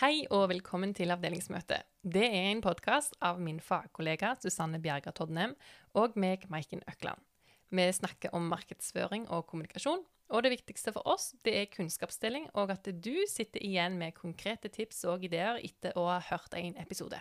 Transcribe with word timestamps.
Hei 0.00 0.22
og 0.32 0.46
velkommen 0.48 0.94
til 0.96 1.12
avdelingsmøtet. 1.12 1.84
Det 2.00 2.22
er 2.24 2.46
en 2.54 2.62
podkast 2.64 3.18
av 3.20 3.36
min 3.44 3.58
fagkollega 3.60 4.30
Susanne 4.40 4.78
Bjerga 4.80 5.12
Todnem 5.12 5.52
og 5.92 6.14
meg, 6.16 6.46
Maiken 6.48 6.80
Økland. 6.88 7.20
Vi 7.68 7.84
snakker 7.92 8.32
om 8.32 8.46
markedsføring 8.48 9.26
og 9.28 9.44
kommunikasjon. 9.50 10.00
Og 10.32 10.46
det 10.46 10.54
viktigste 10.54 10.94
for 10.96 11.04
oss 11.04 11.34
det 11.44 11.52
er 11.52 11.68
kunnskapsdeling, 11.74 12.46
og 12.56 12.72
at 12.72 12.88
du 12.88 13.12
sitter 13.28 13.60
igjen 13.60 13.98
med 14.00 14.16
konkrete 14.16 14.70
tips 14.72 15.02
og 15.04 15.26
ideer 15.28 15.60
etter 15.60 15.92
å 16.00 16.06
ha 16.08 16.16
hørt 16.30 16.56
en 16.56 16.80
episode. 16.80 17.20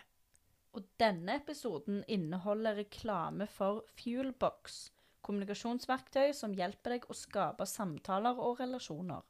Og 0.71 0.87
denne 1.03 1.35
episoden 1.41 2.05
inneholder 2.07 2.79
reklame 2.79 3.49
for 3.51 3.83
Fuelbox, 3.99 4.85
kommunikasjonsverktøy 5.27 6.31
som 6.31 6.55
hjelper 6.55 6.95
deg 6.95 7.11
å 7.11 7.19
skape 7.27 7.67
samtaler 7.67 8.39
og 8.39 8.63
relasjoner. 8.63 9.27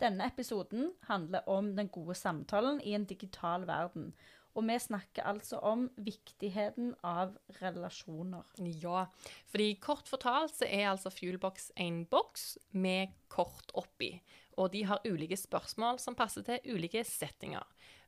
Denne 0.00 0.26
episoden 0.28 0.90
handler 1.08 1.46
om 1.48 1.70
den 1.76 1.88
gode 1.88 2.14
samtalen 2.14 2.80
i 2.84 2.92
en 2.96 3.06
digital 3.08 3.64
verden. 3.68 4.10
Og 4.56 4.64
vi 4.64 4.78
snakker 4.80 5.26
altså 5.28 5.58
om 5.68 5.86
viktigheten 6.00 6.94
av 7.04 7.34
relasjoner. 7.60 8.44
Ja, 8.80 9.06
fordi 9.52 9.74
kort 9.84 10.08
fortalt 10.08 10.54
så 10.56 10.68
er 10.68 10.90
altså 10.90 11.12
Fuelbox 11.12 11.70
en 11.76 12.04
boks 12.08 12.56
med 12.72 13.12
kort 13.28 13.72
oppi. 13.76 14.14
Og 14.56 14.72
de 14.72 14.86
har 14.88 15.04
ulike 15.04 15.36
spørsmål 15.36 16.00
som 16.00 16.16
passer 16.16 16.44
til 16.46 16.76
ulike 16.76 17.04
settinger. 17.04 17.64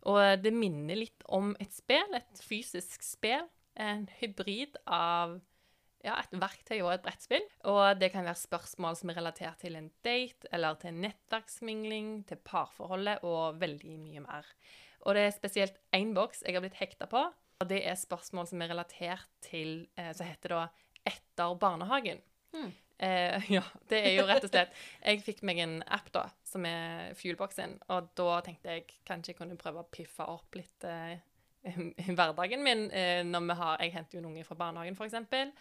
Og 0.08 0.40
det 0.40 0.54
minner 0.56 0.96
litt 0.96 1.24
om 1.28 1.52
et 1.60 1.74
spill, 1.74 2.16
et 2.16 2.40
fysisk 2.40 3.04
spill. 3.04 3.44
En 3.76 4.08
hybrid 4.20 4.80
av 4.86 5.36
ja, 6.04 6.14
et 6.20 6.34
verktøy 6.38 6.78
og 6.78 6.92
et 6.92 7.04
brettspill. 7.04 7.44
Og 7.70 7.98
det 7.98 8.12
kan 8.14 8.26
være 8.26 8.38
spørsmål 8.38 8.98
som 8.98 9.10
er 9.10 9.18
relatert 9.20 9.60
til 9.62 9.78
en 9.78 9.90
date, 10.06 10.48
eller 10.54 10.78
til 10.82 10.98
nettverksmingling, 11.02 12.12
til 12.28 12.40
parforholdet 12.46 13.24
og 13.26 13.60
veldig 13.60 13.98
mye 14.02 14.24
mer. 14.26 14.50
Og 15.06 15.14
det 15.16 15.26
er 15.26 15.36
spesielt 15.36 15.78
én 15.94 16.14
boks 16.16 16.44
jeg 16.44 16.56
har 16.56 16.64
blitt 16.64 16.80
hekta 16.80 17.08
på. 17.10 17.22
Og 17.58 17.70
det 17.70 17.80
er 17.90 17.98
spørsmål 17.98 18.46
som 18.46 18.60
er 18.62 18.70
relatert 18.70 19.30
til 19.42 19.88
eh, 19.98 20.12
Så 20.14 20.26
heter 20.26 20.54
da 20.54 20.66
etter 21.08 21.56
barnehagen. 21.58 22.20
Hmm. 22.54 22.70
Eh, 22.98 23.50
ja, 23.56 23.62
det 23.90 24.02
er 24.02 24.14
jo 24.16 24.26
rett 24.26 24.46
og 24.46 24.50
slett 24.50 24.74
Jeg 25.02 25.22
fikk 25.26 25.42
meg 25.46 25.60
en 25.62 25.76
app, 25.86 26.10
da, 26.14 26.26
som 26.46 26.66
er 26.68 27.16
Fuelboxen. 27.18 27.78
Og 27.94 28.12
da 28.18 28.38
tenkte 28.46 28.76
jeg 28.76 28.86
kanskje 29.08 29.34
jeg 29.34 29.40
kunne 29.40 29.58
prøve 29.58 29.82
å 29.82 29.90
piffe 29.90 30.26
opp 30.26 30.58
litt 30.58 30.86
eh, 30.86 31.18
hverdagen 32.18 32.62
min 32.64 32.86
eh, 32.94 33.24
når 33.26 33.50
vi 33.50 33.58
har 33.62 33.84
Jeg 33.84 33.94
henter 33.96 34.18
jo 34.18 34.24
en 34.24 34.30
unge 34.32 34.46
fra 34.46 34.58
barnehagen, 34.58 34.98
f.eks. 34.98 35.54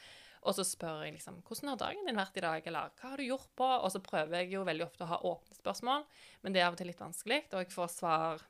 Og 0.47 0.55
så 0.55 0.63
spør 0.63 1.03
jeg 1.03 1.17
liksom 1.17 1.41
'Hvordan 1.43 1.69
har 1.73 1.79
dagen 1.81 2.05
din 2.07 2.15
vært 2.15 2.37
i 2.37 2.45
dag?' 2.45 2.67
eller 2.67 2.91
'Hva 2.95 3.09
har 3.09 3.17
du 3.17 3.23
gjort 3.23 3.49
på?' 3.55 3.83
Og 3.83 3.91
så 3.91 3.99
prøver 3.99 4.39
jeg 4.39 4.51
jo 4.53 4.63
veldig 4.63 4.85
ofte 4.85 5.03
å 5.03 5.11
ha 5.11 5.17
åpne 5.19 5.55
spørsmål, 5.55 6.05
men 6.41 6.53
det 6.53 6.61
er 6.61 6.67
av 6.67 6.73
og 6.73 6.77
til 6.77 6.87
litt 6.87 6.99
vanskelig, 6.99 7.43
og 7.51 7.59
jeg 7.59 7.71
får 7.71 7.89
svar 7.91 8.41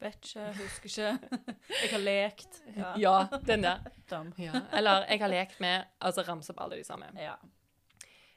Vet 0.00 0.16
ikke, 0.16 0.44
husker 0.56 0.88
ikke. 0.88 1.54
Jeg 1.82 1.90
har 1.90 2.00
lekt. 2.00 2.62
Ja. 2.76 2.94
Ja, 2.96 3.38
den 3.44 3.62
der. 3.62 3.80
Ja. 4.38 4.62
Eller 4.72 5.04
jeg 5.06 5.20
har 5.20 5.28
lekt 5.28 5.60
med 5.60 5.84
Altså 6.00 6.24
ramse 6.26 6.50
opp 6.50 6.60
alle 6.64 6.78
de 6.80 6.84
samme. 6.84 7.10
Ja. 7.20 7.36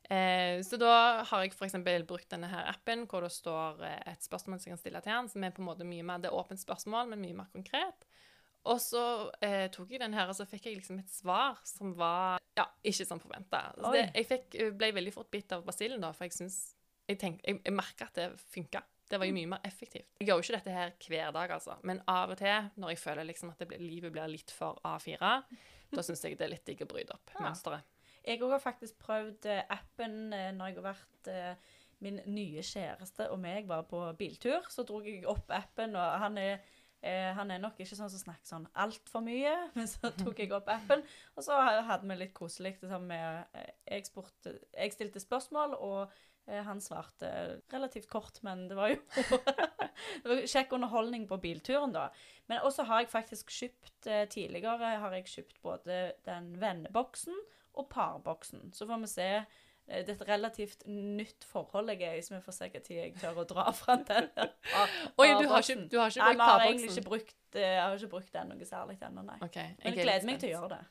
Eh, 0.04 0.62
så 0.62 0.78
da 0.78 1.24
har 1.24 1.46
jeg 1.46 1.54
f.eks. 1.56 1.78
brukt 2.06 2.28
denne 2.30 2.50
her 2.52 2.68
appen 2.68 3.06
hvor 3.08 3.24
det 3.24 3.32
står 3.32 3.80
eh, 3.88 4.12
et 4.12 4.26
spørsmål 4.26 4.60
som 4.60 4.70
jeg 4.70 4.76
kan 4.76 4.82
stille 4.82 5.02
til 5.02 5.16
han, 5.16 5.30
som 5.32 5.44
er 5.44 5.56
på 5.56 5.64
en 5.64 5.70
måte 5.70 5.88
mye 5.88 6.04
mer 6.04 6.20
Det 6.20 6.30
er 6.30 6.36
åpent 6.36 6.60
spørsmål, 6.60 7.08
men 7.14 7.24
mye 7.24 7.38
mer 7.40 7.48
konkret. 7.56 8.06
Og 8.72 8.80
så 8.80 9.02
eh, 9.44 9.66
tok 9.74 9.90
jeg 9.92 10.00
den 10.00 10.14
her, 10.16 10.30
og 10.32 10.38
så 10.38 10.46
fikk 10.48 10.70
jeg 10.70 10.78
liksom 10.78 11.00
et 11.02 11.12
svar 11.12 11.58
som 11.68 11.92
var 12.00 12.40
ja, 12.56 12.64
ikke 12.88 13.06
som 13.10 13.20
forventa. 13.20 13.60
Jeg 14.16 14.28
fikk, 14.30 14.56
eh, 14.56 14.70
ble 14.78 14.92
veldig 14.96 15.12
fort 15.16 15.30
bitt 15.34 15.52
av 15.52 15.66
basillen, 15.68 16.00
da, 16.04 16.14
for 16.16 16.28
jeg 16.30 16.38
syns 16.38 16.62
Jeg, 17.10 17.18
tenk, 17.20 17.42
jeg, 17.44 17.58
jeg 17.66 17.74
merka 17.76 18.06
at 18.08 18.16
det 18.16 18.30
funka. 18.54 18.80
Det 19.12 19.18
var 19.20 19.28
jo 19.28 19.34
mye 19.36 19.50
mer 19.52 19.66
effektivt. 19.68 20.08
Jeg 20.22 20.30
gjør 20.30 20.40
jo 20.40 20.46
ikke 20.46 20.56
dette 20.56 20.72
her 20.78 20.94
hver 21.10 21.34
dag, 21.36 21.52
altså. 21.52 21.76
Men 21.84 22.00
av 22.08 22.32
og 22.32 22.38
til, 22.40 22.70
når 22.80 22.94
jeg 22.94 23.02
føler 23.02 23.28
liksom 23.28 23.50
at 23.52 23.60
det 23.60 23.68
blir, 23.68 23.82
livet 23.84 24.14
blir 24.16 24.32
litt 24.32 24.54
for 24.56 24.80
A4, 24.88 25.34
da 25.92 26.04
syns 26.08 26.24
jeg 26.24 26.38
det 26.40 26.48
er 26.48 26.54
litt 26.56 26.64
digg 26.70 26.86
å 26.86 26.88
bryte 26.88 27.18
opp 27.18 27.34
Ja. 27.36 27.44
mønsteret. 27.50 27.84
Jeg 28.24 28.40
òg 28.40 28.54
har 28.56 28.64
faktisk 28.64 28.96
prøvd 29.04 29.50
eh, 29.52 29.66
appen 29.76 30.32
eh, 30.32 30.54
når 30.56 30.72
jeg 30.72 30.80
har 30.80 30.88
vært 30.94 31.34
Min 32.04 32.18
nye 32.28 32.60
kjæreste 32.64 33.30
og 33.32 33.38
meg 33.40 33.68
var 33.68 33.84
på 33.88 34.00
biltur. 34.20 34.66
Så 34.72 34.84
dro 34.88 34.98
jeg 35.06 35.22
opp 35.30 35.52
appen, 35.56 35.94
og 35.96 36.18
han 36.20 36.36
er 36.42 36.58
eh, 37.04 37.30
han 37.38 37.52
er 37.52 37.62
nok 37.62 37.80
ikke 37.80 37.98
sånn 37.98 38.12
som 38.12 38.22
snakker 38.22 38.48
sånn 38.48 38.68
altfor 38.80 39.24
mye, 39.26 39.54
men 39.78 39.90
så 39.90 40.12
tok 40.18 40.44
jeg 40.44 40.54
opp 40.56 40.72
appen, 40.74 41.04
og 41.38 41.46
så 41.46 41.60
hadde 41.62 42.08
vi 42.10 42.20
litt 42.20 42.36
koselig. 42.38 42.78
samme 42.82 43.08
med, 43.12 43.58
eh, 43.60 43.74
jeg, 43.92 44.08
spurte, 44.10 44.58
jeg 44.72 44.96
stilte 44.96 45.24
spørsmål, 45.24 45.76
og 45.78 46.00
eh, 46.48 46.62
han 46.66 46.82
svarte 46.84 47.32
relativt 47.74 48.10
kort, 48.12 48.42
men 48.48 48.68
det 48.70 48.80
var 48.80 48.94
jo 48.94 49.02
det 50.24 50.30
var 50.30 50.46
kjekk 50.56 50.78
underholdning 50.80 51.28
på 51.30 51.40
bilturen, 51.44 51.96
da. 51.96 52.10
Men 52.52 52.64
også 52.68 52.88
har 52.90 53.04
jeg 53.04 53.14
faktisk 53.14 53.52
kjøpt 53.54 54.08
eh, 54.12 54.26
Tidligere 54.32 54.96
har 55.04 55.20
jeg 55.20 55.30
kjøpt 55.32 55.62
både 55.64 56.00
den 56.28 56.54
venneboksen 56.60 57.38
og 57.74 57.88
parboksen. 57.90 58.72
Så 58.74 58.86
får 58.88 59.00
vi 59.02 59.10
se. 59.10 59.30
Eh, 59.88 60.04
Det 60.06 60.14
er 60.14 60.18
et 60.18 60.28
relativt 60.28 60.86
nytt 60.88 61.46
forhold 61.48 61.92
jeg 61.94 62.02
er 62.08 62.18
i, 62.20 62.24
så 62.26 62.36
vi 62.36 62.42
får 62.46 62.58
se 62.58 62.70
hva 62.74 62.84
tid 62.86 63.00
jeg 63.00 63.16
tør 63.22 63.42
å 63.44 63.48
dra 63.50 63.66
fra 63.76 63.98
den. 64.10 64.30
Oi, 65.20 65.30
du 65.40 65.48
har 65.52 65.64
ikke, 65.64 65.80
du 65.92 65.98
har 66.00 66.14
ikke 66.14 66.30
brukt 66.30 66.44
parboksen? 66.44 67.08
brukt, 67.08 67.40
eh, 67.56 67.70
jeg 67.70 67.82
har 67.82 67.98
ikke 67.98 68.14
brukt 68.16 68.34
den 68.36 68.54
noe 68.54 68.70
særlig 68.70 69.00
ennå, 69.02 69.26
nei. 69.28 69.40
Ok, 69.46 69.60
Men 69.60 69.90
jeg 69.90 70.00
gleder 70.02 70.30
meg 70.30 70.42
til 70.42 70.52
å 70.52 70.56
gjøre 70.58 70.78
det. 70.78 70.84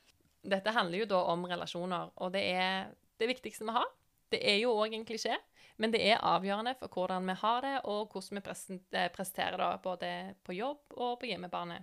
Dette 0.53 0.75
handler 0.75 1.05
jo 1.05 1.09
da 1.13 1.25
om 1.31 1.45
relasjoner, 1.47 2.13
og 2.19 2.33
det 2.35 2.43
er 2.51 2.93
det 3.23 3.31
viktigste 3.31 3.67
vi 3.69 3.75
har. 3.77 3.91
Det 4.33 4.41
er 4.49 4.63
jo 4.63 4.73
òg 4.81 4.95
en 4.97 5.05
klisjé, 5.07 5.37
men 5.81 5.93
det 5.93 6.01
er 6.09 6.23
avgjørende 6.25 6.75
for 6.81 6.93
hvordan 6.93 7.29
vi 7.29 7.37
har 7.43 7.63
det, 7.65 7.77
og 7.91 8.13
hvordan 8.13 8.41
vi 8.41 8.81
eh, 8.99 9.09
presterer 9.13 9.61
da, 9.61 9.77
både 9.83 10.11
på 10.45 10.57
jobb 10.57 10.97
og 10.97 11.19
på 11.21 11.29
hjemmebane. 11.31 11.83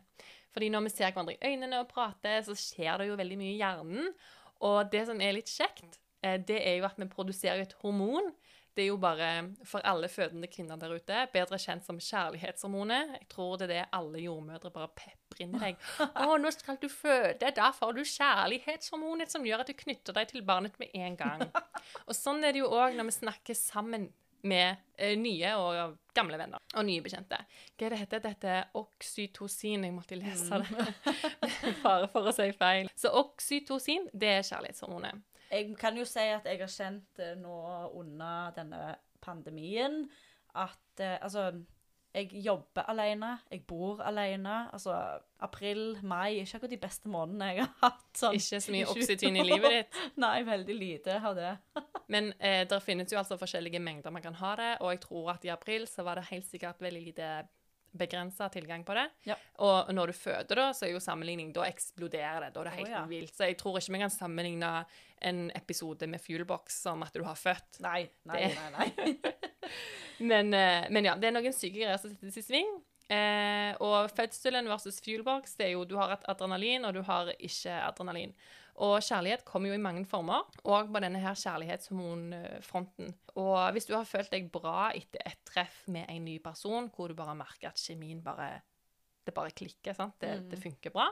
Fordi 0.53 0.69
når 0.73 0.87
vi 0.87 0.93
ser 0.93 1.11
hverandre 1.13 1.35
i 1.37 1.51
øynene 1.51 1.81
og 1.83 1.89
prater, 1.91 2.41
så 2.45 2.55
skjer 2.57 3.01
det 3.01 3.09
jo 3.09 3.17
veldig 3.19 3.37
mye 3.39 3.53
i 3.53 3.59
hjernen. 3.59 4.13
Og 4.65 4.79
det 4.91 5.05
som 5.07 5.21
er 5.23 5.35
litt 5.37 5.51
kjekt, 5.51 5.99
det 6.21 6.59
er 6.59 6.79
jo 6.79 6.87
at 6.89 6.97
vi 6.99 7.07
produserer 7.11 7.63
et 7.63 7.75
hormon. 7.81 8.33
Det 8.79 8.85
er 8.85 8.91
jo 8.93 8.99
bare 9.01 9.29
for 9.67 9.83
alle 9.83 10.07
fødende 10.07 10.47
kvinner 10.47 10.77
der 10.79 10.93
ute, 10.95 11.23
bedre 11.33 11.57
kjent 11.59 11.83
som 11.83 11.97
kjærlighetshormonet. 11.99 13.15
Jeg 13.17 13.27
tror 13.33 13.57
det 13.57 13.65
er 13.67 13.73
det 13.73 13.81
alle 13.97 14.21
jordmødre 14.23 14.71
bare 14.71 14.91
peprer 14.95 15.43
inn 15.43 15.57
i 15.57 15.63
deg. 15.63 15.81
Å, 16.23 16.37
nå 16.39 16.51
skal 16.55 16.77
du 16.79 16.87
føde, 16.91 17.51
da 17.57 17.71
får 17.75 17.97
du 17.97 18.03
kjærlighetshormonet 18.05 19.33
som 19.33 19.43
gjør 19.43 19.65
at 19.65 19.71
du 19.71 19.75
knytter 19.81 20.15
deg 20.15 20.31
til 20.31 20.45
barnet 20.47 20.79
med 20.79 20.95
en 20.95 21.19
gang. 21.19 21.43
Og 22.05 22.15
sånn 22.15 22.39
er 22.45 22.55
det 22.55 22.63
jo 22.63 22.71
òg 22.71 22.95
når 22.95 23.09
vi 23.09 23.17
snakker 23.17 23.57
sammen 23.57 24.07
med 24.47 24.77
eh, 24.95 25.17
nye 25.19 25.49
og 25.59 25.97
gamle 26.15 26.37
venner 26.39 26.61
og 26.77 26.85
nye 26.87 27.03
bekjente. 27.03 27.41
Hva 27.75 27.87
er 27.87 27.95
det 27.95 27.99
heter 28.05 28.23
dette? 28.23 28.53
Oksytocin. 28.79 29.83
Jeg 29.83 29.95
måtte 29.95 30.15
lese 30.15 30.61
det. 30.63 30.85
Bare 31.83 32.07
for 32.13 32.29
å 32.29 32.35
si 32.35 32.47
feil. 32.55 32.87
Så 32.95 33.11
oksytocin, 33.11 34.07
det 34.13 34.37
er 34.37 34.47
kjærlighetshormonet. 34.47 35.25
Jeg 35.51 35.73
kan 35.79 35.97
jo 35.97 36.05
si 36.05 36.19
at 36.19 36.45
jeg 36.45 36.59
har 36.61 36.71
kjent 36.71 37.19
eh, 37.23 37.35
nå 37.39 37.55
under 37.97 38.51
denne 38.57 38.95
pandemien 39.23 40.03
at 40.55 41.01
eh, 41.03 41.17
altså 41.21 41.49
jeg 42.09 42.31
jobber 42.41 42.87
alene, 42.89 43.35
jeg 43.51 43.61
bor 43.69 43.99
alene. 44.01 44.55
Altså 44.73 44.95
april, 45.45 45.99
mai 46.01 46.39
ikke 46.39 46.57
akkurat 46.57 46.71
de 46.73 46.79
beste 46.81 47.11
månedene 47.11 47.49
jeg 47.51 47.61
har 47.67 47.75
hatt. 47.83 48.07
Sånn. 48.17 48.37
Ikke 48.39 48.61
så 48.65 48.73
mye 48.73 48.87
Ikke- 49.03 49.29
i 49.29 49.45
livet 49.45 49.75
ditt. 49.75 49.99
Nei, 50.23 50.39
veldig 50.47 50.75
lite 50.77 51.19
av 51.21 51.37
det. 51.37 51.51
Men 52.13 52.31
eh, 52.39 52.63
det 52.69 52.81
finnes 52.81 53.13
jo 53.13 53.19
altså 53.21 53.37
forskjellige 53.37 53.81
mengder 53.85 54.11
man 54.15 54.25
kan 54.25 54.37
ha 54.41 54.55
det, 54.57 54.71
og 54.81 54.89
jeg 54.95 55.03
tror 55.05 55.31
at 55.35 55.45
i 55.45 55.53
april 55.53 55.85
så 55.87 56.05
var 56.07 56.17
det 56.17 56.25
helt 56.31 56.49
sikkert 56.49 56.81
veldig 56.81 57.03
lite 57.11 57.29
begrensa 57.97 58.49
tilgang 58.53 58.83
på 58.85 58.93
det. 58.97 59.05
Ja. 59.29 59.35
Og 59.65 59.89
når 59.93 60.11
du 60.11 60.17
føder, 60.17 60.55
da, 60.55 60.67
så 60.73 60.85
er 60.87 60.93
jo 60.93 61.01
sammenligning 61.03 61.53
Da 61.55 61.65
eksploderer 61.67 62.45
det. 62.47 62.53
Da 62.55 62.61
er 62.61 62.69
det 62.69 62.75
helt 62.77 62.89
oh, 62.89 62.95
ja. 62.97 63.05
vilt. 63.09 63.35
Så 63.35 63.49
jeg 63.49 63.57
tror 63.59 63.79
ikke 63.79 63.95
vi 63.95 64.03
kan 64.03 64.13
sammenligne 64.13 64.73
en 65.29 65.41
episode 65.57 66.07
med 66.07 66.21
Fuelbox 66.23 66.81
som 66.83 67.03
at 67.03 67.15
du 67.15 67.23
har 67.27 67.35
født. 67.39 67.81
Nei, 67.83 68.07
nei, 68.29 68.43
Det- 68.43 68.55
nei. 68.55 68.91
nei. 68.99 69.15
Men, 70.19 70.53
eh, 70.53 70.87
men 70.91 71.05
ja, 71.05 71.13
det 71.15 71.29
er 71.29 71.31
noen 71.31 71.53
syke 71.55 71.77
greier 71.77 71.99
som 72.01 72.11
settes 72.11 72.35
i 72.41 72.43
sving. 72.43 72.71
Eh, 73.09 73.71
og 73.81 74.11
fødselen 74.13 74.67
versus 74.69 74.99
fuelbox, 75.01 75.55
det 75.57 75.69
er 75.69 75.71
jo 75.73 75.85
du 75.87 75.95
har 75.97 76.11
et 76.13 76.25
adrenalin, 76.29 76.83
og 76.85 76.93
du 76.93 77.01
har 77.07 77.31
ikke 77.39 77.73
adrenalin. 77.87 78.35
Og 78.79 79.01
kjærlighet 79.03 79.43
kommer 79.43 79.67
jo 79.69 79.75
i 79.75 79.81
mange 79.83 80.05
former, 80.07 80.45
og 80.63 80.87
på 80.93 81.01
denne 81.03 81.19
her 81.19 81.35
kjærlighetshormonfronten. 81.35 83.13
Og 83.35 83.71
hvis 83.75 83.85
du 83.89 83.93
har 83.97 84.07
følt 84.07 84.31
deg 84.31 84.49
bra 84.53 84.89
etter 84.95 85.21
et 85.27 85.39
treff 85.47 85.81
med 85.91 86.05
en 86.09 86.25
ny 86.25 86.37
person, 86.43 86.89
hvor 86.95 87.09
du 87.11 87.15
bare 87.17 87.35
merker 87.35 87.71
at 87.73 87.81
kjemien 87.81 88.21
bare 88.23 88.61
Det 89.27 89.33
bare 89.35 89.51
klikker, 89.51 89.93
sant? 89.93 90.15
Det, 90.19 90.29
Mm. 90.39 90.49
det 90.49 90.57
funker 90.63 90.89
bra. 90.91 91.09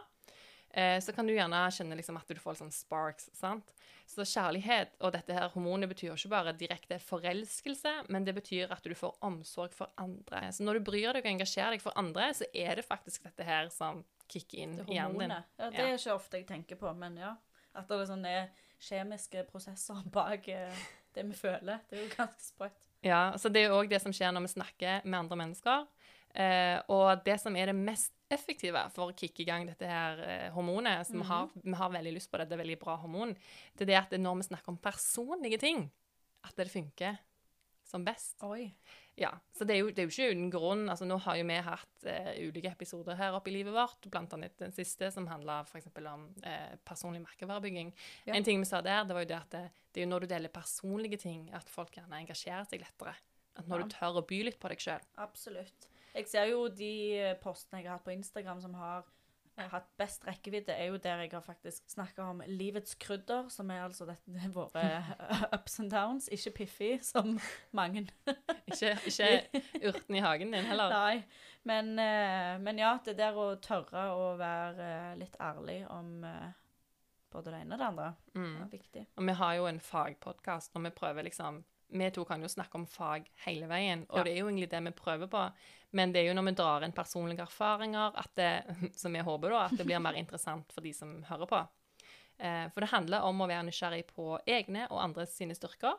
Eh, 0.72 1.00
så 1.00 1.14
kan 1.14 1.28
du 1.28 1.34
gjerne 1.36 1.70
kjenne 1.72 1.96
liksom 1.96 2.18
at 2.18 2.28
du 2.28 2.36
får 2.36 2.56
sånn 2.58 2.72
sparks. 2.74 3.30
sant? 3.34 3.74
Så 4.08 4.24
kjærlighet 4.26 4.96
og 5.02 5.12
dette 5.14 5.34
her 5.34 5.50
hormonet 5.50 5.88
betyr 5.90 6.16
ikke 6.16 6.30
bare 6.30 6.54
direkte 6.58 6.98
forelskelse, 7.00 8.10
men 8.10 8.24
det 8.26 8.34
betyr 8.34 8.72
at 8.72 8.82
du 8.82 8.96
får 8.96 9.18
omsorg 9.22 9.72
for 9.72 9.88
andre. 9.98 10.48
Så 10.52 10.64
når 10.64 10.74
du 10.80 10.80
bryr 10.92 11.14
deg 11.14 11.26
og 11.26 11.32
engasjerer 11.32 11.72
deg 11.72 11.82
for 11.82 11.92
andre, 11.96 12.32
så 12.34 12.46
er 12.56 12.76
det 12.76 12.86
faktisk 12.88 13.24
dette 13.24 13.44
her 13.44 13.70
som 13.70 14.04
kicker 14.28 14.58
inn 14.58 14.80
i 14.88 14.96
hjernen 14.96 15.20
din. 15.20 15.30
Ja, 15.60 15.70
det 15.70 15.80
er 15.80 15.94
ikke 15.98 16.16
ofte 16.16 16.38
jeg 16.38 16.48
tenker 16.48 16.76
på, 16.76 16.96
men 16.98 17.18
ja. 17.18 17.36
At 17.78 17.88
det 17.90 18.00
er 18.00 18.10
sånne 18.10 18.36
kjemiske 18.84 19.46
prosesser 19.52 20.04
bak 20.18 20.50
eh, 20.54 20.84
det 21.16 21.26
vi 21.30 21.38
føler. 21.38 21.82
Det 21.90 22.00
er 22.00 22.06
jo 22.06 22.14
ganske 22.18 22.44
sprøtt. 22.44 22.84
Ja, 23.06 23.30
så 23.38 23.50
det 23.54 23.62
er 23.62 23.70
jo 23.72 23.80
òg 23.80 23.92
det 23.92 24.02
som 24.02 24.14
skjer 24.16 24.34
når 24.34 24.48
vi 24.48 24.56
snakker 24.56 25.06
med 25.06 25.20
andre 25.20 25.38
mennesker. 25.44 25.86
Eh, 26.38 26.78
og 26.94 27.24
det 27.26 27.38
som 27.42 27.56
er 27.58 27.72
det 27.72 27.78
mest 27.78 28.12
effektive 28.30 28.82
for 28.94 29.10
å 29.10 29.16
kicke 29.18 29.42
i 29.42 29.48
gang 29.48 29.66
dette 29.70 29.88
her 29.88 30.20
eh, 30.26 30.50
hormonet, 30.54 31.08
som 31.08 31.22
vi, 31.22 31.28
har, 31.30 31.48
vi 31.64 31.78
har 31.80 31.94
veldig 31.94 32.14
lyst 32.18 32.30
på 32.30 32.42
det, 32.42 32.50
det 32.50 32.58
er 32.58 32.62
veldig 32.62 32.80
bra 32.82 32.98
hormon, 33.02 33.32
det 33.78 33.88
er 33.88 33.94
det 33.94 34.00
at 34.02 34.18
når 34.20 34.42
vi 34.42 34.48
snakker 34.50 34.74
om 34.74 34.82
personlige 34.84 35.62
ting, 35.64 35.86
at 36.46 36.60
det 36.60 36.70
funker 36.70 37.18
som 37.88 38.04
best. 38.06 38.36
Oi. 38.46 38.68
Ja, 39.18 39.32
så 39.58 39.66
det 39.66 39.74
er, 39.74 39.80
jo, 39.82 39.88
det 39.90 40.04
er 40.04 40.06
jo 40.06 40.14
ikke 40.14 40.30
uten 40.36 40.50
grunn. 40.54 40.84
Altså, 40.94 41.06
nå 41.10 41.16
har 41.26 41.40
jo 41.40 41.46
vi 41.50 41.56
hatt 41.66 42.04
eh, 42.06 42.28
ulike 42.46 42.70
episoder 42.70 43.18
her 43.18 43.34
oppe 43.34 43.50
i 43.50 43.56
livet 43.56 43.74
vårt, 43.74 44.06
annet 44.14 44.54
den 44.62 44.72
siste 44.76 45.10
som 45.12 45.26
handla 45.26 45.64
om 46.14 46.28
eh, 46.46 46.76
personlig 46.86 47.24
merkevarebygging. 47.24 47.90
Ja. 48.28 48.36
En 48.38 48.46
ting 48.46 48.62
vi 48.62 48.70
sa 48.70 48.82
der, 48.86 49.04
det 49.10 49.18
var 49.18 49.26
jo 49.26 49.32
det 49.32 49.40
at 49.40 49.50
det, 49.56 49.64
det 49.92 50.02
er 50.04 50.06
jo 50.06 50.12
når 50.12 50.20
du 50.28 50.28
deler 50.36 50.54
personlige 50.54 51.18
ting, 51.18 51.48
at 51.58 51.68
folk 51.70 51.98
gjerne 51.98 52.20
engasjerer 52.22 52.70
seg 52.70 52.86
lettere. 52.86 53.16
At 53.58 53.66
når 53.66 53.80
Ja. 53.80 53.86
du 53.90 53.96
tør 53.98 54.22
å 54.22 54.28
by 54.30 54.44
litt 54.46 54.60
på 54.62 54.70
deg 54.70 54.78
sjøl. 54.86 55.02
Absolutt. 55.18 55.88
Jeg 56.14 56.28
ser 56.30 56.46
jo 56.54 56.68
de 56.70 56.94
eh, 57.18 57.34
postene 57.42 57.82
jeg 57.82 57.90
har 57.90 57.98
hatt 57.98 58.06
på 58.06 58.14
Instagram 58.14 58.62
som 58.62 58.74
har 58.78 59.04
eh, 59.58 59.68
hatt 59.72 59.88
best 59.98 60.26
rekkevidde, 60.28 60.74
er 60.74 60.92
jo 60.92 60.98
der 61.02 61.24
jeg 61.26 61.32
har 61.34 61.42
faktisk 61.46 61.90
snakka 61.90 62.24
om 62.32 62.42
livets 62.48 62.96
krydder, 63.02 63.50
som 63.50 63.70
er 63.74 63.84
altså 63.88 64.06
dette, 64.10 64.50
våre 64.54 64.84
ups 65.58 65.80
and 65.80 65.92
downs. 65.92 66.28
Ikke 66.34 66.52
Piffi, 66.62 66.92
som 67.02 67.38
mange 67.78 68.08
Ikke, 68.68 68.94
ikke 69.08 69.64
urten 69.90 70.16
i 70.16 70.24
hagen 70.24 70.52
din 70.54 70.66
heller. 70.68 70.90
Nei. 70.94 71.24
Men, 71.68 71.94
eh, 72.00 72.58
men 72.64 72.80
ja, 72.80 72.94
det 73.04 73.18
der 73.20 73.36
å 73.36 73.50
tørre 73.60 74.06
å 74.16 74.30
være 74.40 74.88
eh, 75.12 75.16
litt 75.20 75.36
ærlig 75.44 75.82
om 75.92 76.24
eh, 76.24 76.52
både 77.34 77.52
det 77.52 77.62
ene 77.66 77.76
og 77.76 77.80
det 77.82 77.88
andre, 77.92 78.12
Mm. 78.38 78.62
er 78.62 78.70
viktig. 78.72 79.02
Og 79.18 79.26
vi 79.28 79.34
har 79.40 79.56
jo 79.58 79.66
en 79.68 79.80
fagpodkast, 79.82 80.76
og 80.78 80.84
vi 80.86 80.92
prøver 80.96 81.26
liksom 81.28 81.64
Vi 81.90 82.10
to 82.12 82.26
kan 82.28 82.42
jo 82.44 82.50
snakke 82.52 82.76
om 82.76 82.86
fag 82.86 83.30
hele 83.46 83.68
veien, 83.70 84.06
og 84.10 84.18
Ja. 84.18 84.24
det 84.24 84.34
er 84.34 84.40
jo 84.42 84.48
egentlig 84.50 84.70
det 84.70 84.84
vi 84.84 84.92
prøver 84.92 85.28
på. 85.32 85.52
Men 85.94 86.12
det 86.12 86.20
er 86.22 86.28
jo 86.28 86.34
når 86.36 86.46
vi 86.50 86.56
drar 86.60 86.84
inn 86.84 86.92
personlige 86.92 87.46
erfaringer, 87.48 88.12
at 88.18 88.30
det, 88.36 88.50
som 89.02 89.16
jeg 89.16 89.24
håper 89.24 89.50
da, 89.50 89.66
at 89.66 89.78
det 89.78 89.86
blir 89.86 90.00
mer 90.04 90.14
interessant 90.20 90.72
for 90.74 90.82
de 90.82 90.92
som 90.94 91.24
hører 91.24 91.48
på. 91.48 91.62
Eh, 92.40 92.68
for 92.70 92.82
det 92.82 92.90
handler 92.92 93.24
om 93.24 93.40
å 93.42 93.48
være 93.48 93.64
nysgjerrig 93.70 94.06
på 94.12 94.38
egne 94.46 94.86
og 94.92 95.00
andres 95.02 95.32
sine 95.38 95.56
styrker. 95.56 95.96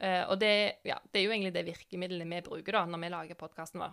Eh, 0.00 0.22
og 0.30 0.38
det, 0.38 0.78
ja, 0.84 0.98
det 1.12 1.20
er 1.20 1.24
jo 1.26 1.34
egentlig 1.34 1.52
det 1.54 1.66
virkemidlet 1.66 2.26
vi 2.30 2.40
bruker 2.46 2.72
da, 2.72 2.84
når 2.86 3.02
vi 3.02 3.08
lager 3.10 3.34
podkasten 3.34 3.80
vår. 3.82 3.92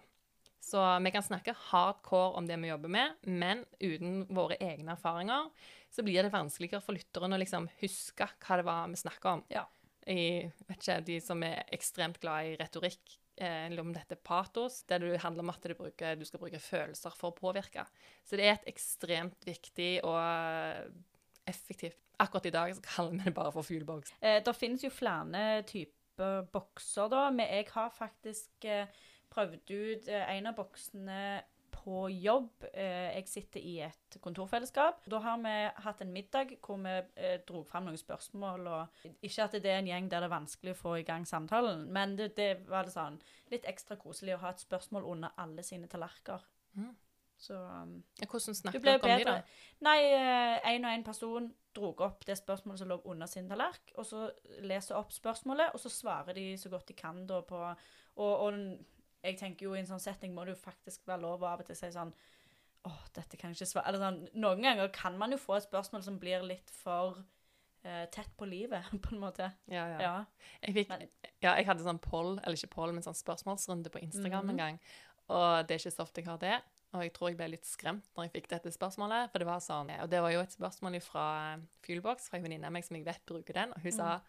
Så 0.62 0.78
vi 1.02 1.10
kan 1.12 1.24
snakke 1.26 1.56
hardcore 1.58 2.36
om 2.38 2.46
det 2.46 2.56
vi 2.62 2.70
jobber 2.70 2.90
med, 2.94 3.16
men 3.26 3.66
uten 3.82 4.28
våre 4.30 4.60
egne 4.62 4.94
erfaringer 4.94 5.50
så 5.90 6.04
blir 6.06 6.22
det 6.22 6.32
vanskeligere 6.32 6.84
for 6.86 6.94
lytteren 6.94 7.34
å 7.34 7.40
liksom 7.42 7.66
huske 7.82 8.28
hva 8.46 8.58
det 8.62 8.66
var 8.68 8.88
vi 8.88 9.00
snakka 9.02 9.32
om. 9.34 9.44
Ja. 9.50 9.66
I, 10.10 10.50
vet 10.68 10.80
ikke, 10.80 11.00
De 11.06 11.18
som 11.22 11.44
er 11.46 11.66
ekstremt 11.74 12.20
glad 12.22 12.50
i 12.50 12.56
retorikk, 12.60 13.18
eh, 13.38 13.68
eller 13.68 13.84
om 13.84 13.94
dette 13.94 14.18
er 14.18 14.24
patos, 14.24 14.82
der 14.90 15.04
det 15.04 15.22
handler 15.22 15.46
om 15.46 15.54
at 15.54 15.64
du, 15.64 15.76
bruker, 15.78 16.16
du 16.18 16.26
skal 16.26 16.42
bruke 16.42 16.62
følelser 16.62 17.14
for 17.18 17.32
å 17.32 17.38
påvirke. 17.38 17.86
Så 18.26 18.40
det 18.40 18.48
er 18.48 18.58
et 18.58 18.72
ekstremt 18.74 19.48
viktig 19.48 19.94
og 20.04 20.18
eh, 20.20 20.88
effektivt 21.50 22.00
Akkurat 22.22 22.46
i 22.46 22.52
dag 22.54 22.74
så 22.78 22.84
kaller 22.86 23.16
vi 23.16 23.24
det 23.26 23.32
bare 23.34 23.50
for 23.50 23.66
fuelbox. 23.66 24.12
Eh, 24.22 24.44
det 24.46 24.52
finnes 24.54 24.84
jo 24.86 24.92
flere 24.94 25.64
typer 25.66 26.44
bokser, 26.54 27.08
da. 27.10 27.24
Men 27.34 27.50
jeg 27.50 27.66
har 27.72 27.88
faktisk 27.96 28.68
eh, 28.70 28.92
prøvd 29.34 29.74
ut 29.74 30.12
en 30.20 30.50
av 30.52 30.54
boksene 30.60 31.24
på 31.84 32.06
jobb. 32.10 32.66
Eh, 32.74 33.12
jeg 33.16 33.28
sitter 33.30 33.64
i 33.66 33.76
et 33.86 34.18
kontorfellesskap. 34.22 35.06
Da 35.10 35.20
har 35.24 35.38
vi 35.42 35.54
hatt 35.86 36.02
en 36.04 36.14
middag 36.14 36.56
hvor 36.62 36.80
vi 36.82 36.96
eh, 37.16 37.38
dro 37.48 37.64
fram 37.68 37.88
noen 37.88 38.00
spørsmål. 38.00 38.68
og 38.68 39.06
Ikke 39.22 39.48
at 39.48 39.58
det 39.58 39.72
er 39.72 39.82
en 39.82 39.90
gjeng 39.90 40.10
der 40.12 40.24
det 40.24 40.30
er 40.30 40.36
vanskelig 40.36 40.76
å 40.76 40.82
få 40.82 40.98
i 41.00 41.06
gang 41.08 41.26
samtalen, 41.28 41.88
men 41.94 42.18
det, 42.20 42.34
det 42.38 42.52
var 42.70 42.86
det 42.88 42.96
sånn 42.96 43.20
litt 43.52 43.66
ekstra 43.70 43.98
koselig 44.00 44.38
å 44.38 44.44
ha 44.44 44.54
et 44.54 44.64
spørsmål 44.64 45.08
under 45.16 45.34
alle 45.42 45.66
sine 45.66 45.90
tallerkener. 45.92 46.46
Mm. 46.78 46.94
Så 47.42 47.58
um, 47.58 47.96
Hvordan 48.22 48.56
snakket 48.56 48.86
dere 48.86 49.02
om 49.02 49.10
de, 49.10 49.26
da? 49.26 49.40
Nei, 49.82 49.98
én 50.70 50.86
og 50.86 50.94
én 50.94 51.04
person 51.06 51.50
dro 51.74 51.90
opp 52.06 52.26
det 52.28 52.36
spørsmålet 52.38 52.84
som 52.84 52.92
lå 52.92 53.00
under 53.10 53.30
sin 53.32 53.50
tallerken, 53.50 53.96
og 53.98 54.06
så 54.06 54.28
leser 54.62 55.00
opp 55.00 55.14
spørsmålet, 55.16 55.74
og 55.74 55.82
så 55.82 55.90
svarer 55.90 56.38
de 56.38 56.52
så 56.62 56.70
godt 56.70 56.92
de 56.92 56.98
kan 57.00 57.26
da 57.28 57.42
på 57.42 57.64
Og, 58.20 58.40
og 58.44 58.54
jeg 59.24 59.38
tenker 59.38 59.66
jo 59.68 59.74
i 59.76 59.80
en 59.80 59.86
sånn 59.90 60.00
setting 60.02 60.34
må 60.34 60.46
det 60.46 60.56
jo 60.56 60.62
faktisk 60.64 61.06
være 61.08 61.22
lov 61.22 61.44
å 61.44 61.48
av 61.52 61.60
og 61.60 61.66
til 61.68 61.76
si 61.76 61.92
sånn 61.94 62.14
Å, 62.84 62.90
dette 63.14 63.38
kan 63.38 63.52
jeg 63.52 63.60
ikke 63.60 63.70
svare 63.70 63.88
Eller 63.92 64.00
sånn 64.02 64.16
Noen 64.42 64.62
ganger 64.66 64.88
kan 64.96 65.18
man 65.18 65.32
jo 65.32 65.38
få 65.38 65.58
et 65.60 65.68
spørsmål 65.68 66.02
som 66.04 66.18
blir 66.18 66.42
litt 66.42 66.70
for 66.74 67.20
eh, 67.86 68.08
tett 68.10 68.32
på 68.38 68.46
livet, 68.50 68.84
på 69.04 69.14
en 69.16 69.20
måte. 69.22 69.52
Ja, 69.70 69.86
ja. 69.94 70.00
Ja. 70.02 70.16
Jeg, 70.66 70.74
fikk, 70.80 70.90
Men- 70.90 71.08
ja, 71.42 71.56
jeg 71.58 71.66
hadde 71.70 71.86
sånn 71.86 72.00
poll, 72.02 72.40
eller 72.44 72.58
ikke 72.58 72.74
poll, 72.74 72.92
men 72.94 73.06
sånn 73.06 73.18
spørsmålsrunde 73.18 73.90
på 73.94 74.02
Instagram 74.02 74.46
Mhm. 74.46 74.50
en 74.56 74.58
gang. 74.64 74.80
Og 75.30 75.68
det 75.68 75.76
er 75.76 75.80
ikke 75.86 75.94
så 75.96 76.04
ofte 76.06 76.22
jeg 76.22 76.28
har 76.30 76.38
det. 76.42 76.56
Og 76.94 77.02
jeg 77.06 77.14
tror 77.14 77.30
jeg 77.30 77.38
ble 77.38 77.48
litt 77.54 77.64
skremt 77.70 78.04
når 78.18 78.26
jeg 78.28 78.34
fikk 78.34 78.48
dette 78.52 78.72
spørsmålet. 78.74 79.30
For 79.32 79.40
det 79.40 79.48
var 79.48 79.62
sånn, 79.64 79.94
og 80.02 80.10
det 80.12 80.20
var 80.22 80.32
jo 80.34 80.42
et 80.42 80.52
spørsmål 80.58 80.98
fra 81.06 81.26
Fuelbox, 81.86 82.28
fra 82.30 82.38
en 82.38 82.44
venninne 82.50 82.66
av 82.68 82.74
meg 82.76 82.84
som 82.84 82.98
jeg 82.98 83.06
vet 83.06 83.22
bruker 83.30 83.54
den. 83.54 83.72
Og 83.78 83.80
hun 83.86 83.92
sa 83.96 84.20